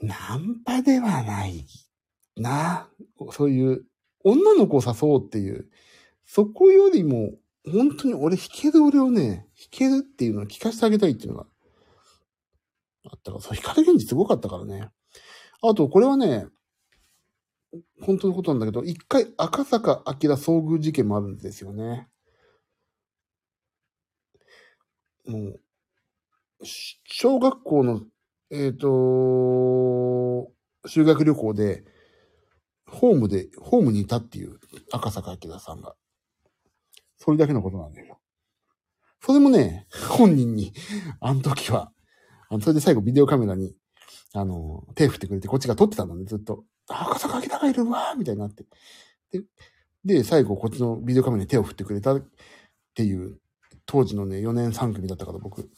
[0.01, 1.65] ナンパではない
[2.37, 2.87] な。
[3.31, 3.85] そういう、
[4.25, 5.69] 女の子を誘おうっていう、
[6.25, 7.35] そこよりも、
[7.71, 11.45] 本当に俺弾ける俺をね、弾けるっていうのを聞かせてあげたいっていうのが
[13.05, 14.89] あったから、そう、光源氏すごかったからね。
[15.61, 16.47] あと、これはね、
[18.01, 22.07] 本当のことなんだけど、一回赤坂明遭遇事件もあるんですよね。
[25.27, 25.59] もう、
[26.63, 28.01] 小学校の、
[28.49, 30.51] えっ、ー、と、
[30.87, 31.83] 修学旅行で、
[32.87, 34.59] ホームで、ホームにいたっていう
[34.91, 35.95] 赤坂明さんが。
[37.17, 38.19] それだけのことなんだよ。
[39.21, 40.73] それもね、本人に、
[41.19, 41.91] あの時は、
[42.49, 43.75] あの、それで最後ビデオカメラに、
[44.33, 46.63] あの、手振ってくれて、こっちが撮ってたんだね、ずっと。
[46.87, 48.65] 赤坂明がいるわーみたいになって。
[49.31, 49.43] で、
[50.03, 52.23] で、最後こっちのビデオカメラに手を振ってくれたっ
[52.93, 53.39] ていう、
[53.87, 55.69] 当時のね、4年3組だったから僕。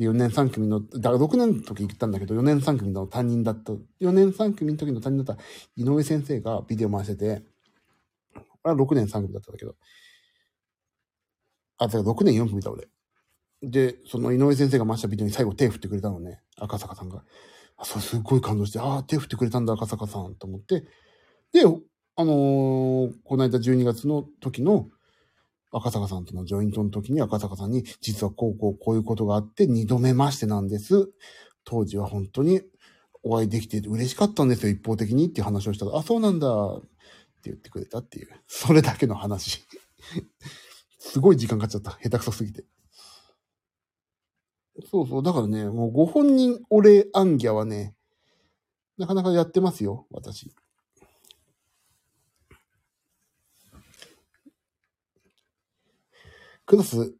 [0.00, 5.42] で、4年3組の、だから6年の時行ったんだけど、4年3組の担任だった、4年3組の時の担任だった
[5.76, 7.42] 井上先生がビデオ回してて、
[8.62, 9.76] あ、6年3組だったんだけど、
[11.76, 12.88] あ、だから6年4組だ俺。
[13.60, 17.22] で、その井上先生が回したビデオに最後手振ってくれたのね、赤坂さんが。
[17.76, 20.80] あ、そう、すっごい感動して、ああ、手振ってくれたんだ、赤坂さん、と思って。
[21.52, 21.60] で、
[22.16, 24.88] あのー、この間12月の時の
[25.72, 31.10] 赤坂さんとのジョイントの時に赤坂さんに、実はこうこうこういうことがあって二度目ましてなんです。
[31.64, 32.62] 当時は本当に
[33.22, 39.64] お会いできて嬉しかったんですよ、一方的にっていう話をしたら、あ、そうなんだって言ってくれたっていう、それだけの話。
[40.98, 41.98] すごい時間かかっちゃった。
[42.02, 42.64] 下手くそすぎて。
[44.90, 45.22] そうそう。
[45.22, 47.94] だからね、もうご本人お礼アンギャはね、
[48.98, 50.52] なかなかやってますよ、私。
[56.70, 57.12] クラス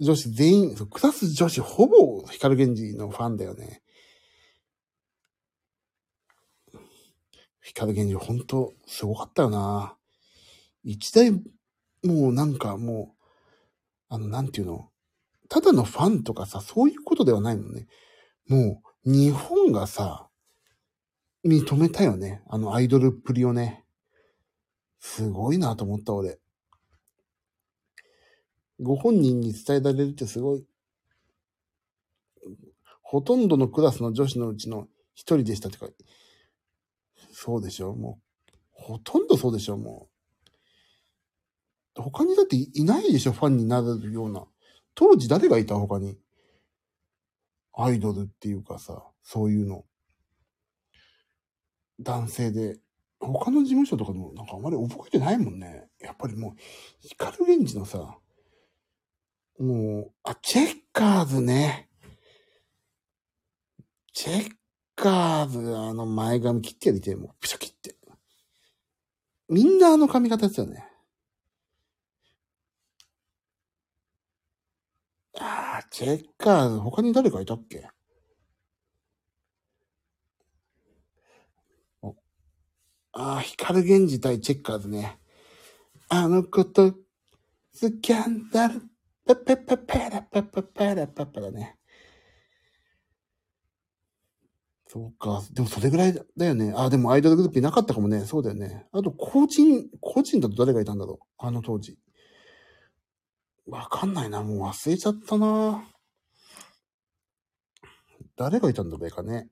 [0.00, 3.80] 女子全員、クラス女子ほぼ光源氏のファンだよね。
[7.62, 9.96] 光源氏ほんとすごかったよな。
[10.82, 13.14] 一台、もうなんかも
[14.10, 14.90] う、あの、なんていうの？
[15.48, 17.86] ただのファンとかさ、そういうことではないのね。
[18.48, 20.26] もう、日本がさ、
[21.44, 22.42] 認めたよね。
[22.48, 23.84] あのアイドルっぷりをね。
[24.98, 26.40] すごいなと思った、俺。
[28.80, 30.64] ご本人に伝えられるってすごい。
[33.02, 35.88] ほとんどのクラスの女子のうちの一人でしたってか、
[37.32, 37.94] そうでしょ？
[37.94, 38.50] もう。
[38.72, 39.76] ほとんどそうでしょ？
[39.76, 40.08] も
[41.96, 42.02] う。
[42.02, 43.32] 他にだっていないでしょ？
[43.32, 44.44] ファンになれるような。
[44.94, 45.76] 当時誰がいた？
[45.76, 46.18] 他に。
[47.78, 49.84] アイドルっていうかさ、そういうの。
[52.00, 52.78] 男性で。
[53.18, 55.88] 他の事務所とかでもなんかあまり覚えてないもんね。
[56.00, 56.52] やっぱりもう、
[57.00, 58.18] 光源氏のさ、
[59.58, 61.88] もう、あ、チェッカーズね。
[64.12, 64.50] チェッ
[64.94, 67.96] カーズ、あの前髪切ってやりて、もう、プシャ切って。
[69.48, 70.86] みんなあの髪型ですよね。
[75.38, 77.88] ああ、チェッカーズ、他に誰かいたっけ？
[83.18, 85.18] ああ、光源氏対チェッカーズね。
[86.08, 86.94] あの子と、
[87.72, 88.82] スキャンダル。
[89.26, 91.76] ペッペッペッペラペッペッペラペッペラね。
[94.88, 95.42] そうか。
[95.52, 96.72] でもそれぐらいだよね。
[96.76, 98.24] あ、でもアイドルグループいなかったかもね。
[98.24, 98.86] そうだよね。
[98.92, 101.26] あと、個人、個人だと誰がいたんだろう。
[101.38, 101.98] あの当時。
[103.66, 104.44] わかんないな。
[104.44, 105.84] もう忘れちゃったな。
[108.36, 109.48] 誰がいたんだべかね。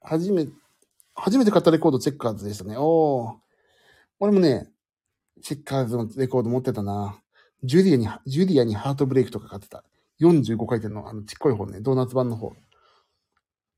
[0.00, 0.46] 初め、
[1.14, 2.76] 初めて買ったレコードチェッカーズでしたね。
[2.78, 3.34] おー。
[4.20, 4.70] 俺もね、
[5.42, 7.20] チェッカーズのレコード持ってたな。
[7.62, 9.84] ジュディアに、ジュディアにハートブレイクとか買ってた。
[10.20, 12.52] 45回転のあのちっこい方ね、ドーナツ版の方。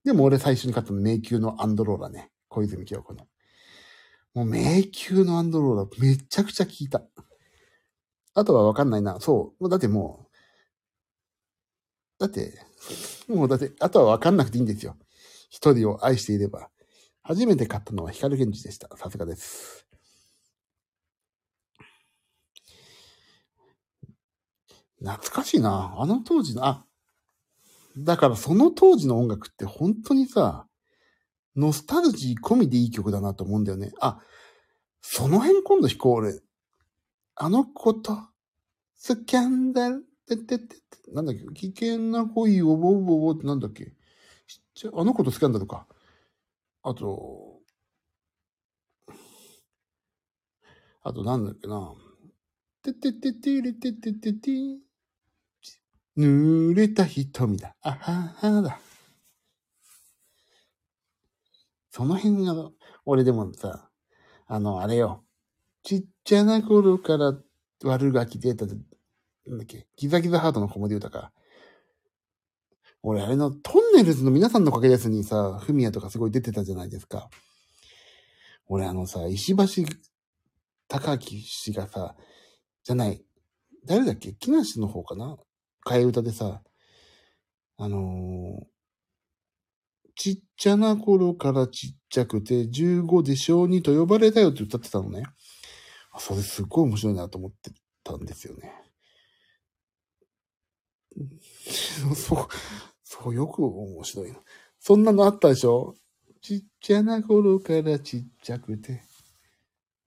[0.04, 2.30] でも俺最初に買ったの迷宮のアンドローラね。
[2.48, 3.26] 小泉京子の。
[4.34, 7.02] もう迷宮のアンドローラめちゃくちゃ聞いた。
[8.34, 9.18] あとはわかんないな。
[9.20, 9.68] そう。
[9.68, 10.26] だっても
[12.18, 12.54] う、だって、
[13.28, 14.96] もうだって、あとはわかんなくていいんですよ。
[15.50, 16.70] 一人を愛していれば。
[17.22, 18.88] 初めて買ったのは光源氏でした。
[18.96, 19.87] さすがです。
[25.00, 25.94] 懐かしいな。
[25.98, 26.84] あの当時の、あ、
[27.96, 30.66] だからその当時の音楽って本当にさ、
[31.56, 33.92] ノスタルジー込みでいい曲だなと思うんだよね。
[34.00, 34.20] あ、
[35.00, 36.40] その辺今度弾こう俺。
[37.40, 38.18] あの子と、
[38.96, 40.76] スキャンダル、てててて、
[41.12, 43.92] なんだっけ、危険な恋をボーボーってなんだっけ？
[44.92, 45.86] あの子とスキャンダルか。
[46.82, 47.60] あと、
[51.02, 51.94] あとなんだっけな。
[52.82, 54.50] ててててれてててて、
[56.18, 57.76] 濡れた瞳だ。
[57.80, 58.80] あははだ。
[61.90, 62.70] その辺が、
[63.06, 63.88] 俺でもさ、
[64.46, 65.24] あの、あれよ。
[65.84, 67.34] ちっちゃな頃から
[67.84, 68.78] 悪ガキ出た、なん
[69.58, 71.32] だっけ、ギザギザハートの子守歌か。
[73.02, 77.30] 俺、あれの、トンネルズの皆さんのおかげですにさ、フミヤとかすごい出てたじゃないですか。
[78.66, 79.86] 俺、あのさ、石橋貴
[80.88, 82.16] 明氏がさ、
[82.82, 83.24] じゃない、
[83.86, 85.36] 誰だっけ木梨の方かな？
[85.88, 86.62] 替え歌でさ、
[87.78, 88.66] あのー、
[90.16, 95.22] ちっちゃな頃からちっちゃくて、15で小児と呼ばれたよって歌ってたのね。
[96.18, 97.70] それすっごい面白いなと思って
[98.04, 98.72] たんですよね。
[102.14, 102.48] そう、
[103.02, 104.38] そう、よく面白いな。
[104.80, 105.94] そんなのあったでしょ？
[106.40, 109.02] ちっちゃな頃からちっちゃくて、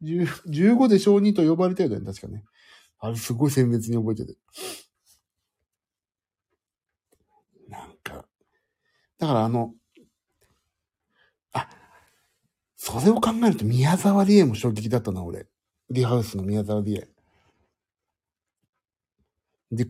[0.01, 2.43] 15で小児と呼ばれたよね、確かね。
[2.99, 4.37] あれすごい鮮烈に覚えてて。
[7.67, 8.25] なんか、
[9.21, 9.75] だからあの、
[11.53, 11.69] あ、
[12.75, 15.47] それを考えると宮沢りえも衝撃だったな、俺。
[15.91, 17.07] リハウスの宮沢りえ。
[19.71, 19.87] で、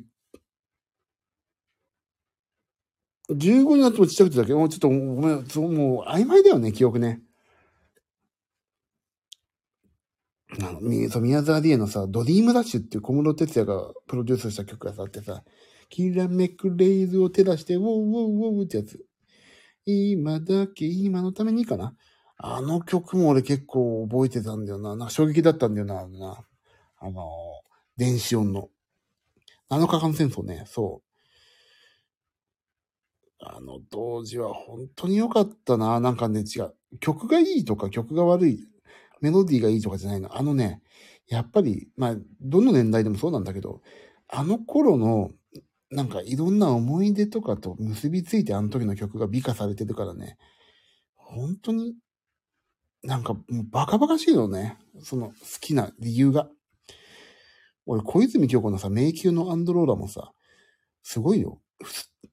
[3.30, 7.22] 15になってもちっちゃくてだけもうちょっとごめん、もう曖昧だよね、記憶ね。
[10.60, 11.10] あの、宮
[11.44, 15.44] 沢りえのさ、ドリームダッシュっていう小室哲也がプロデュースした曲がさあってさ、
[15.90, 19.06] キラメクレイズを照らして、ウォーウォーウォーってやつ。
[19.86, 21.96] 今だけ、今のためにかな。
[22.38, 24.96] あの曲も俺結構覚えてたんだよな。
[24.96, 26.00] なんか衝撃だったんだよな。
[26.00, 26.46] あのな
[27.00, 27.30] あの、
[27.98, 28.70] 電子音の。
[29.70, 31.12] 7日間戦争ね、そう。
[33.44, 36.00] あの当時は本当に良かったな。
[36.00, 36.74] なんかね、違う。
[37.00, 38.68] 曲がいいとか曲が悪い、
[39.22, 40.38] メロディーがいいとかじゃないの。
[40.38, 40.82] あのね、
[41.28, 43.82] やっぱり、まあ、どの年代でもそうなんだけど、
[44.28, 45.32] あの頃の、
[45.92, 50.38] なんかいろんな思い出とかと結びついてあの時の曲が美化されてるからね、
[51.16, 51.96] 本当に、
[53.04, 54.78] なんかもうバカバカしいよね。
[55.04, 56.50] その好きな理由が。
[57.86, 60.32] 俺、小泉京子のさ、迷宮のアンドローラもさ、
[61.04, 61.62] すごいよ。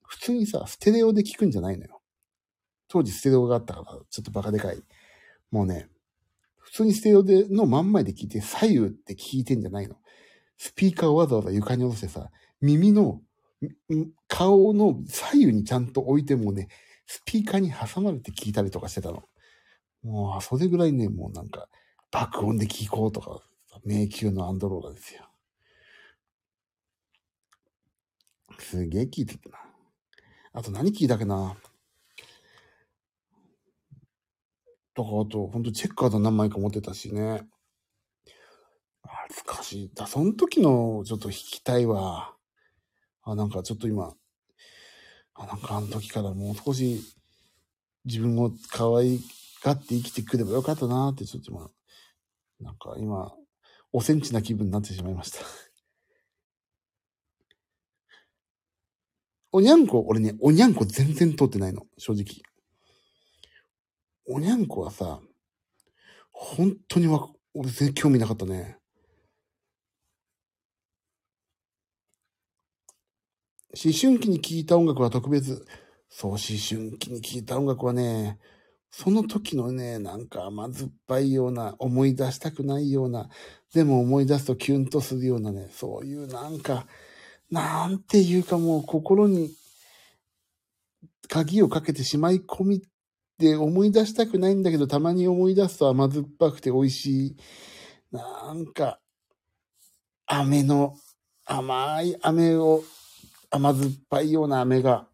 [0.02, 2.00] 普通にさ、ステレオで聞くんじゃないのよ。
[2.88, 4.82] 当時ステレオがあったから、ちょっとバカでかい。
[5.50, 5.88] もうね、
[6.58, 9.96] 普通にステレオでの真ん前で聞いて、左右って聞いてんじゃないの。
[10.58, 13.20] スピーカーをわざわざ床に下ろしてさ、耳の、
[14.28, 16.68] 顔の左右にちゃんと置いてもね、
[17.06, 19.24] スピーカーに挟まれて聞いたりとかしてたの。
[20.02, 21.68] もう、それぐらいね、もうなんか、
[22.10, 23.40] 爆音で聞こうとか、
[23.84, 25.28] 迷宮のアンドローラですよ。
[28.58, 29.58] すげえ聞いてたな。
[30.52, 31.56] あと何聞いたっけな。
[34.94, 37.46] とか、あと、ほんとチェッカーズ何枚か持ってたしね。
[39.28, 39.90] 懐かしい。
[39.94, 42.37] だ、その時のちょっと弾きたいわ。
[43.30, 44.14] あ、なんかちょっと今、
[45.34, 47.02] あ、なんかあの時からもう少し
[48.06, 49.20] 自分を可愛
[49.62, 51.68] がって生きてくればよかったなって、ちょっと今、
[52.60, 53.30] なんか今、
[53.92, 55.40] おセンチな気分になってしまいました。
[59.52, 62.42] おにゃんこ、俺ね、おにゃんこ全然通ってないの、正直。
[64.24, 65.20] おにゃんこはさ、
[66.30, 68.78] 本当にわ、俺全然興味なかったね。
[73.84, 75.64] 思春期に聴いた音楽は特別。
[76.08, 78.40] そう、思春期に聴いた音楽はね、
[78.90, 83.28] その時のね、なんか甘酸っぱいような、思い出したくないような、
[83.72, 86.86] でも思い出すとキュンとするようなね、そういうなんか、
[87.50, 89.50] なんていうかもう心に
[91.28, 92.80] 鍵をかけてしまい込みっ
[93.38, 97.36] て思い出したくないんだけど、たまに思い出すと甘酸っぱくて美味しい。
[98.10, 98.98] なんか、
[100.26, 100.96] 飴の、
[101.44, 102.82] 甘い飴を、
[103.50, 105.08] 甘酸っぱいような飴が、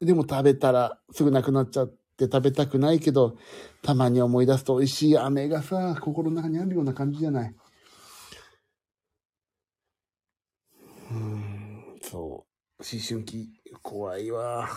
[0.00, 3.36] でも食べたらすぐなくなっちゃって食べたくないけど、
[3.82, 7.54] たまに思い出すと美味しい飴がさ、心の中にあるような感じじゃない？
[11.10, 12.46] うーん、そ
[12.78, 12.82] う。
[12.82, 13.48] 思春期、
[13.82, 14.68] 怖いわ。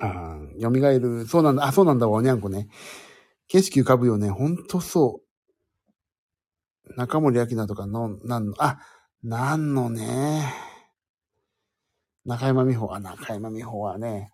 [0.00, 1.26] ああ、蘇る。
[1.26, 1.64] そうなんだ。
[1.64, 2.68] あ、そうなんだわ、おにゃんこね。
[3.48, 4.30] 景色浮かぶよね。
[4.30, 5.20] ほんとそ
[6.86, 6.94] う。
[6.96, 8.80] 中森明菜とかの、なんの、あ、
[9.22, 10.52] なんのね。
[12.24, 14.30] 中山美穂、あ、中山美穂はね。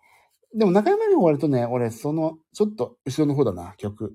[0.55, 4.15] でも中山美穂割とね、俺、その、ちょっと後ろの方だな、曲。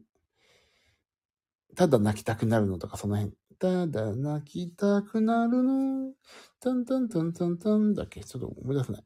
[1.76, 3.34] ただ泣きたくなるのとか、その辺。
[3.59, 6.13] ただ泣きたくなるの。
[6.59, 8.24] タンタンタンタンタンだっけ？
[8.24, 9.03] ちょっと思い出せない。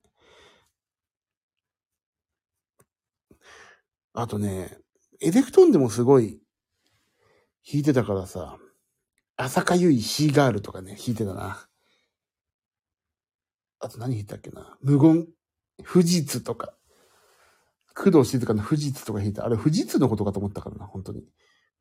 [4.14, 4.78] あとね、
[5.20, 6.40] エレクトーンでもすごい
[7.70, 8.58] 弾いてたからさ、
[9.36, 11.68] 浅香唯シーガールとかね、弾いてたな。
[13.86, 15.28] あと何弾いたっけな無言、
[15.86, 16.74] 富士通とか。
[17.94, 19.46] 工藤静香の富士通とか弾いた。
[19.46, 21.24] あれ富士通のことかと思ったからな、本当に。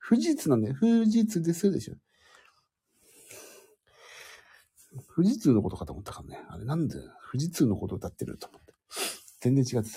[0.07, 0.77] 富士通なんだよ。
[0.79, 1.95] 富士通ですでしょ。
[5.17, 6.45] 富士通のことかと思ったからね。
[6.51, 6.97] あれなんで
[7.33, 8.75] 富士通のこと歌ってると思って。
[9.41, 9.91] 全然違って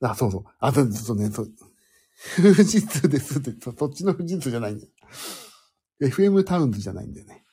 [0.00, 0.10] た。
[0.10, 0.44] あ、そうそう。
[0.58, 1.52] あ、そうそうね、そう。
[2.38, 4.90] 富士通ですって、そそっちの富士通じゃないんだよ。
[6.00, 7.45] FM タウンズじゃないんだよね。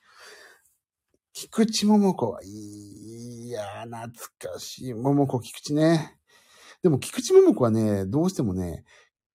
[1.33, 4.09] 菊池桃子はいいや、懐
[4.53, 4.93] かしい。
[4.93, 6.17] 桃子菊池ね。
[6.81, 8.85] でも菊池桃子はね、どうしてもね、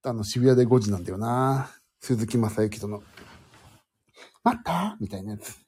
[0.02, 1.70] あの、渋谷で5時なんだよな。
[2.00, 3.02] 鈴木正幸との。
[4.44, 4.96] 待った？
[5.00, 5.58] みたいなやつ。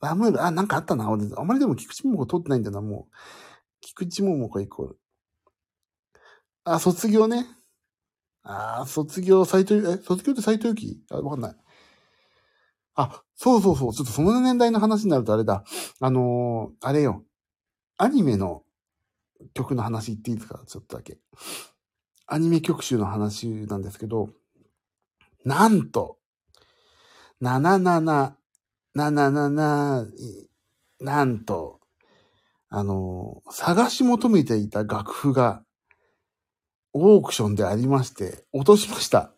[0.00, 1.10] ラムール、あ、なんかあったな。
[1.10, 3.14] 俺、あまりでも菊池桃子通ってないんだな、もう。
[3.80, 5.00] 菊池桃子イコール。
[6.64, 7.46] あ、卒業ね。
[8.42, 11.56] あ、卒業、斎藤、え、卒業って斎藤由貴あ、わかんない。
[12.94, 13.92] あ、そうそうそう。
[13.92, 15.64] ちょっとその年代の話になるとあれだ。
[16.00, 17.24] あのー、あれよ。
[17.96, 18.62] アニメの
[19.52, 21.18] 曲の話言っていいですかちょっとだけ。
[22.26, 24.30] アニメ曲集の話なんですけど、
[25.44, 26.18] なんと、
[27.42, 28.32] 77、
[28.96, 30.06] 77、
[31.00, 31.80] なんと、
[32.70, 35.62] あのー、探し求めていた楽譜が、
[36.92, 39.33] オークションでありまして、落としました。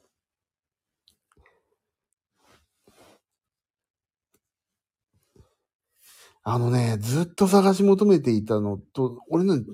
[6.49, 9.65] あのね、ずっと探し求めていたのと、俺ね、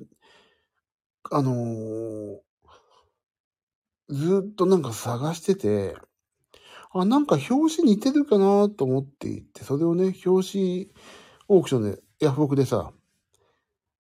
[1.31, 2.41] あのー
[4.09, 5.97] ずっとなんか探してて、
[6.93, 10.89] あ、なんか表紙似てるかなと思っていて、それをね、表紙
[11.49, 12.93] オークションで、ヤフオクでさ、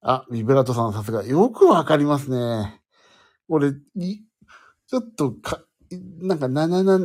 [0.02, 2.80] あ、ビブラートさんさすが、よくわかりますね。
[3.48, 4.20] 俺、い
[4.88, 5.62] ちょっとか、
[6.20, 6.98] なんか、ななな、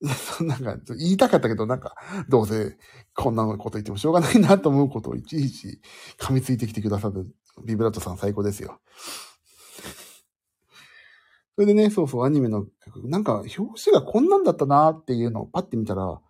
[0.40, 1.94] なんか、言いたかったけど、なんか、
[2.28, 2.76] どうせ、
[3.14, 5.80] こんなこと言ってもしょうがないなと思うことをいちいち
[6.18, 7.26] 噛みついてきてくださる
[7.64, 8.78] ビブラートさん最高ですよ。
[11.56, 16.20] それでね、そうそう、アニメの曲、なんか、表紙がこんなんだったなっていうのをパッて見たら、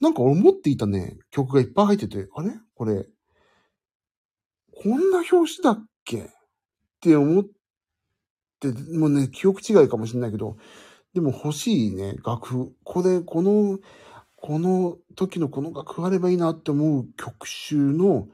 [0.00, 2.52] なんか思っていたね、曲がいっぱい入ってて、あれ？
[2.74, 3.08] これ、
[4.72, 6.18] こんな表紙だっけ？
[6.22, 6.28] っ
[7.00, 7.44] て思っ
[8.60, 10.56] て、もうね、記憶違いかもしれないけど、
[11.14, 12.72] でも欲しいね、楽譜。
[12.84, 13.78] これ、この、
[14.36, 18.28] この時のこの楽譜あればいいなって思う曲集の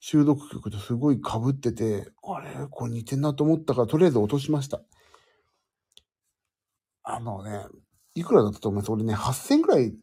[0.00, 4.80] 収録曲とすごい被ってて、あれこれ似てんなと思ったから、とりあえず落としました。
[7.02, 7.66] あのね、
[8.14, 8.92] いくらだったと思います？
[8.92, 9.94] 俺ね、8000くらい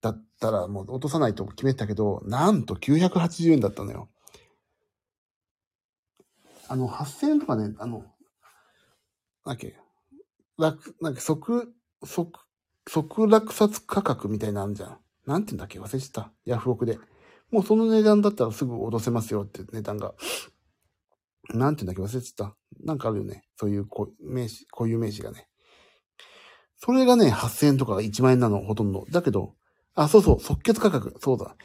[0.00, 4.08] だったらもう落とさないと決めてたけど、なんと980円だったのよ。
[6.68, 8.04] あの、8000円とかね、あの、なん
[9.46, 9.76] だっけ、
[10.58, 11.74] 落、なんか即、
[12.04, 12.40] 即、
[12.88, 14.98] 即落札価格みたいなあんじゃん。
[15.26, 15.80] なんて言うんだっけ？
[15.80, 16.32] 忘れてた。
[16.44, 16.98] ヤフオクで。
[17.50, 20.14] もうその値段だったらすぐ落とせますよって値段が。
[21.50, 22.16] なんて言うんだっけ？
[22.16, 22.56] 忘れてた。
[22.82, 23.44] なんかあるよね。
[23.56, 25.48] そういうこ名詞、こういう名詞がね。
[26.76, 29.06] それがね、8000円とか1万円なの、ほとんど。
[29.10, 29.54] だけど、
[29.94, 31.14] あ、そうそう、即決価格。
[31.20, 31.56] そうだ。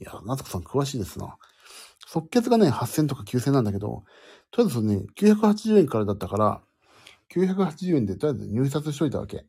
[0.00, 1.36] いや、夏子さん詳しいですな。
[2.06, 4.04] 即決がね、8000とか9000なんだけど、
[4.50, 6.62] とりあえずね、980円からだったから、
[7.34, 9.46] 980円でとりあえず入札しといたわけ。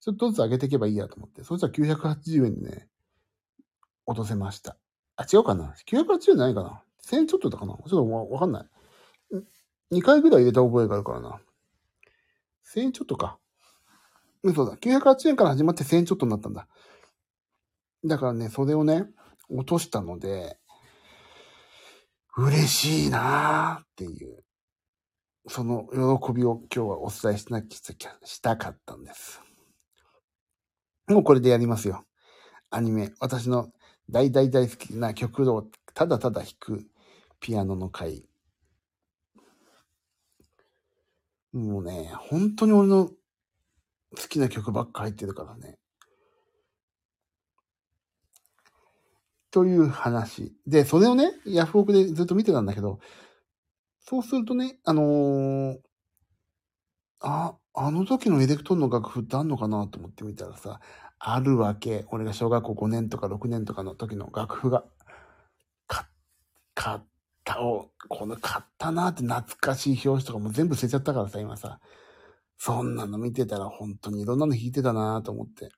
[0.00, 1.44] ちょっとずつ上げていけばいいやと思って。
[1.44, 2.88] そしたら980円でね、
[4.06, 4.76] 落とせました。
[5.16, 8.66] あ、違うかな ?980 円ないかな ?1000 円ちょっとだかなちょっとわわかんない。
[9.92, 11.40] 2回ぐらい入れた覚えがあるからな。
[12.74, 13.38] 1000円ちょっとか。
[14.42, 14.76] 嘘だ。
[14.76, 16.68] 980円から始まって1000円ちょっとになったんだ。
[18.04, 19.06] だからね、それをね、
[19.48, 20.58] 落としたので、
[22.36, 24.43] 嬉しいなーっていう、
[25.46, 25.86] その
[26.18, 29.42] 喜びを今日はお伝えしなきゃしたかったんです。
[31.06, 32.04] もうこれでやりますよ。
[32.70, 33.68] アニメ、私の
[34.10, 36.86] 大大大好きな曲をただただ弾く
[37.40, 38.24] ピアノの回。
[41.52, 43.14] もうね、本当に俺の好
[44.28, 45.78] きな曲ばっか入ってるからね。
[49.50, 50.52] という話。
[50.66, 52.98] で、それをね、ヤフオクでずっと見てたんだけど、
[54.06, 55.78] そうするとね、あのー
[57.20, 60.80] あ、あの時のエレクトーンの楽譜ってあんのかなと思ってみたらさ、
[61.18, 62.04] あるわけ。
[62.10, 64.84] 俺が小学校5年とか6年とかの時の楽譜が、
[65.86, 66.06] か、
[66.74, 67.00] 買っ
[67.44, 71.80] たを、この買ったなって懐かしい表紙とかも全部捨てちゃったからさ、今さ。
[72.58, 75.70] そんなの見てたら本当にいろんなの弾いてたなと思って。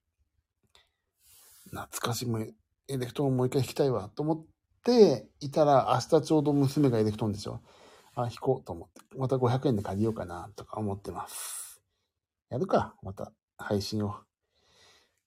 [1.71, 2.53] 懐かしいもエ
[2.89, 4.45] レクトーンもう一回弾きたいわと思っ
[4.85, 7.61] ていたら、明日ちょうど娘がエレクトーンでしょ。
[8.17, 9.01] あ、弾こうと思って。
[9.17, 11.83] また500円で借りようかなとか思ってます。
[12.49, 14.17] やるか、また配信を。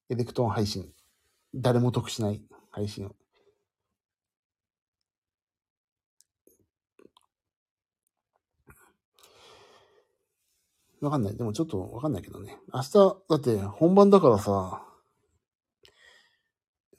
[0.10, 0.92] エレクトーン配信。
[1.54, 3.16] 誰も得しない配信を。
[11.02, 11.38] わかんない。
[11.38, 12.58] でもちょっとわかんないけどね。
[12.74, 12.94] 明日、
[13.30, 14.84] だって本番だからさ、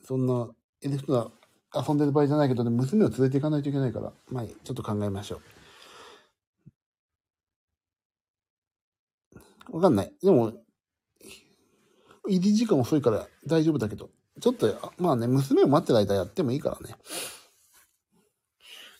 [0.04, 0.48] そんな、
[0.82, 5.59] エレクトーン遊んでる場合じゃないけどね、娘を連れて行かないといけないから、まあ、ちょっと考えましょう。
[9.70, 10.12] わかんない。
[10.22, 10.52] でも、
[12.28, 14.10] 入り時間遅いから大丈夫だけど、
[14.40, 16.94] ちょっと、まあね、娘を待ってる間やってもいいからね。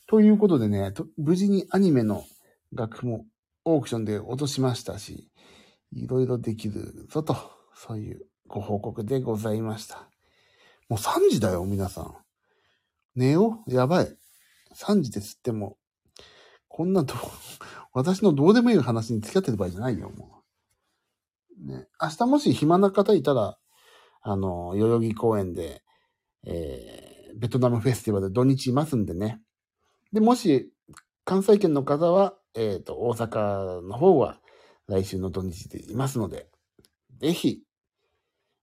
[0.06, 2.24] ということでね、無事にアニメの
[2.72, 3.26] 楽譜も
[3.64, 5.30] オークションで落としましたし、
[5.92, 7.36] いろいろできるぞと、
[7.74, 10.08] そういうご報告でございました。
[10.88, 12.16] もう3時だよ、皆さん。
[13.14, 13.72] 寝よう？
[13.72, 14.16] やばい。
[14.74, 15.78] 3時ですっても、
[16.68, 17.14] こんなと、
[17.92, 20.39] 私のどうでもいい話に付き合ってる場合じゃないよ、もう。
[21.60, 23.58] ね、明日もし暇な方いたら、
[24.22, 25.82] あの、代々木公園で、
[26.46, 29.40] えー、ベトナムフェスティバル土日いますんでね。
[30.12, 30.72] で、もし、
[31.24, 34.40] 関西圏の方は、えっ、と、大阪の方は
[34.88, 36.48] 来週の土日でいますので、
[37.18, 37.62] ぜひ、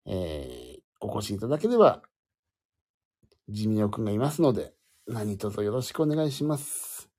[0.05, 2.01] えー、お越しいただければ、
[3.49, 4.73] ジミオくんがいますので、
[5.07, 7.09] 何卒よろしくお願いします。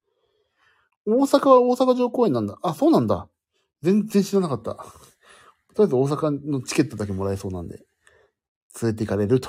[1.06, 2.58] 大阪は大阪城公園なんだ。
[2.62, 3.28] あ、そうなんだ。
[3.80, 4.84] 全然知らなかった。
[5.78, 7.84] とりあえず大阪のチケットだけもらえそうなんで、
[8.82, 9.48] 連れて行かれると。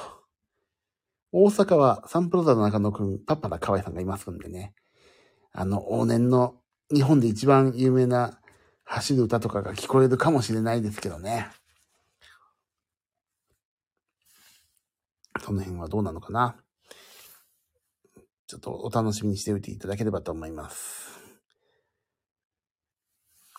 [1.32, 4.76] 大阪はサンプラザの中野くん、パッパラ河合さんがいますんでね。
[5.54, 6.62] あの、往年の
[6.94, 8.40] 日本で一番有名な
[8.84, 11.50] 走る歌とかが聞こえるかもしれないですけどね。
[15.44, 16.58] その辺はどうなのかな。
[18.46, 21.10] ちょっとお楽しみにしておいていただければと思います。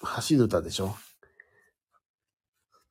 [0.02, 0.94] 走る歌でしょ？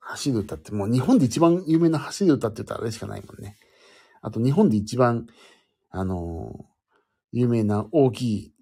[0.10, 3.58] 走る歌ってもう日本で一番有名な走る歌って言ったらあれしかないもんね。
[4.22, 5.28] あと日本で一番、
[5.92, 6.66] あの
[7.32, 8.54] 有名な大きい、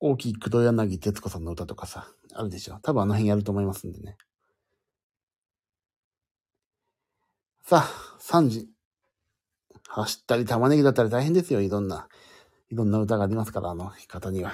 [0.00, 2.78] 大きい黒柳徹子さんの歌とかさ、あるでしょ。
[2.82, 4.16] 多分あの辺やると思いますんでね。
[7.62, 8.68] さあ、3時。
[9.88, 11.62] 走ったり玉ねぎだったり大変ですよ。
[11.62, 12.06] いろんな、
[12.70, 14.52] いろんな歌がありますから、あの方には。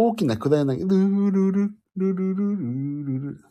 [0.00, 3.44] 大きな黒柳、ルールル、ルルルルルル。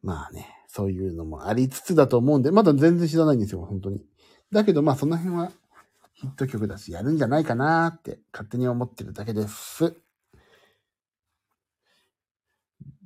[0.00, 4.02] まあね、そういうのもありつつだと思うんで、まだ全然知らないんですよ、本当に。
[4.50, 5.52] だけどまあその辺は
[6.14, 9.94] ヒット曲だし、やるんじゃないかなって勝手に思ってるだけです。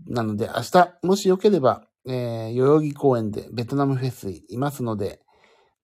[0.07, 5.21] なので明日、もしよければ、えー、代々木公園でベトナムフェスいますので、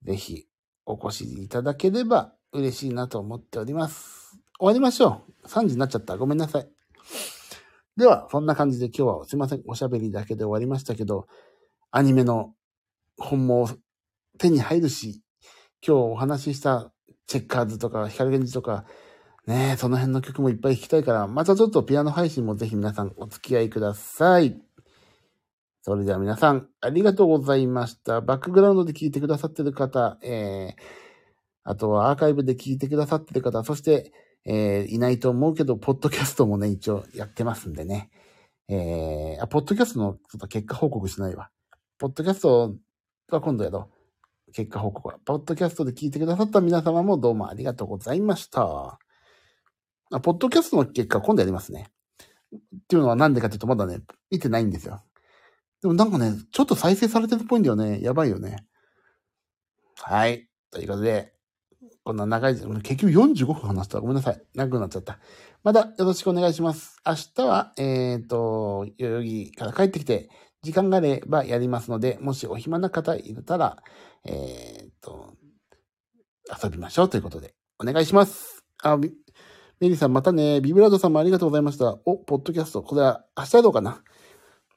[0.05, 0.47] ぜひ
[0.85, 4.39] お越しいただければ嬉しいなと思っております。
[4.59, 5.47] 終わりましょう。
[5.47, 6.17] 3時になっちゃった。
[6.17, 6.69] ごめんなさい。
[7.97, 9.63] では、そんな感じで今日はすいません。
[9.67, 11.27] おしゃべりだけで終わりましたけど、
[11.91, 12.55] アニメの
[13.17, 13.69] 本も
[14.39, 15.23] 手に入るし、
[15.87, 16.93] 今日お話しした
[17.27, 18.85] チェッカーズとか光源氏とか、
[19.47, 24.61] ねえ、その辺の曲もいっぱい弾きたいから、またちょっとピアノ配信もぜひ皆さんお付き合いください。
[25.83, 28.21] それでは皆さん、ありがとうございました。
[28.21, 31.06] バックグラウンドで聞いてくださってる方、えー、
[31.69, 34.13] あとはアーカイブで聞いてくださってる方、そして、
[34.45, 38.09] えー、いないと思うけど、ポッドキャストもね、一応やってますんでね。
[38.69, 41.51] えー、あ、ポッドキャストのちょっと結果報告しないわ。
[41.99, 42.77] ポッドキャスト
[43.31, 43.91] は今度やろ
[44.49, 44.53] う。
[44.53, 45.19] 結果報告は。
[45.25, 49.01] ポッドキャストで聞いてくださった皆様もどうもありがとうございました。
[50.13, 51.89] あ、ポッドキャストの結果今度やりますね。
[52.55, 55.03] っていうのはなんでかっていうとまだね、見てないんですよ。
[55.83, 58.01] でもなんかね、ちょっと再生されてるっぽいんだよね。
[58.01, 58.65] やばいよね。
[59.97, 60.49] はい。
[60.71, 61.36] ということで、
[62.07, 63.99] こんな長い、結局45分話した。
[63.99, 64.41] ごめんなさい。
[64.55, 65.19] 長くなっちゃった。
[65.65, 67.01] またよろしくお願いします。
[67.05, 70.29] 明日は、えっ、ー、と、代々木から帰ってきて、
[70.63, 73.79] 時間があればやりますので、もしお暇な方いたら、
[74.25, 75.35] えっ、ー、と、
[76.63, 78.63] 遊びましょうということで、お願いします。
[78.85, 79.09] あ、メ
[79.81, 81.99] リーさんまたね、ビブラードさんもありがとうございました。
[82.05, 82.85] お、ポッドキャスト。
[82.85, 84.05] これは明日やろうかな。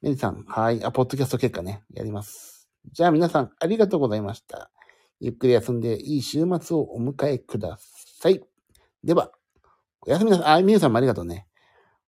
[0.01, 0.83] メリーさん、はい。
[0.83, 2.67] あ、ポッドキャスト結果ね、やります。
[2.91, 4.71] じゃあ皆さん、ありがとうございました。
[5.19, 7.77] ゆっくり休んでいい週末をお迎えくだ
[8.21, 8.41] さい。
[9.03, 9.31] では、
[10.01, 10.45] おやすみなさい。
[10.59, 11.47] あ、みゆさんもありがとうね。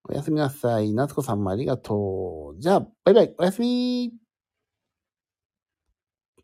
[0.04, 0.94] おやすみなさい。
[0.94, 2.60] 夏子さんもありがとう。
[2.60, 3.34] じゃあ、バイバイ。
[3.38, 4.12] おやすみ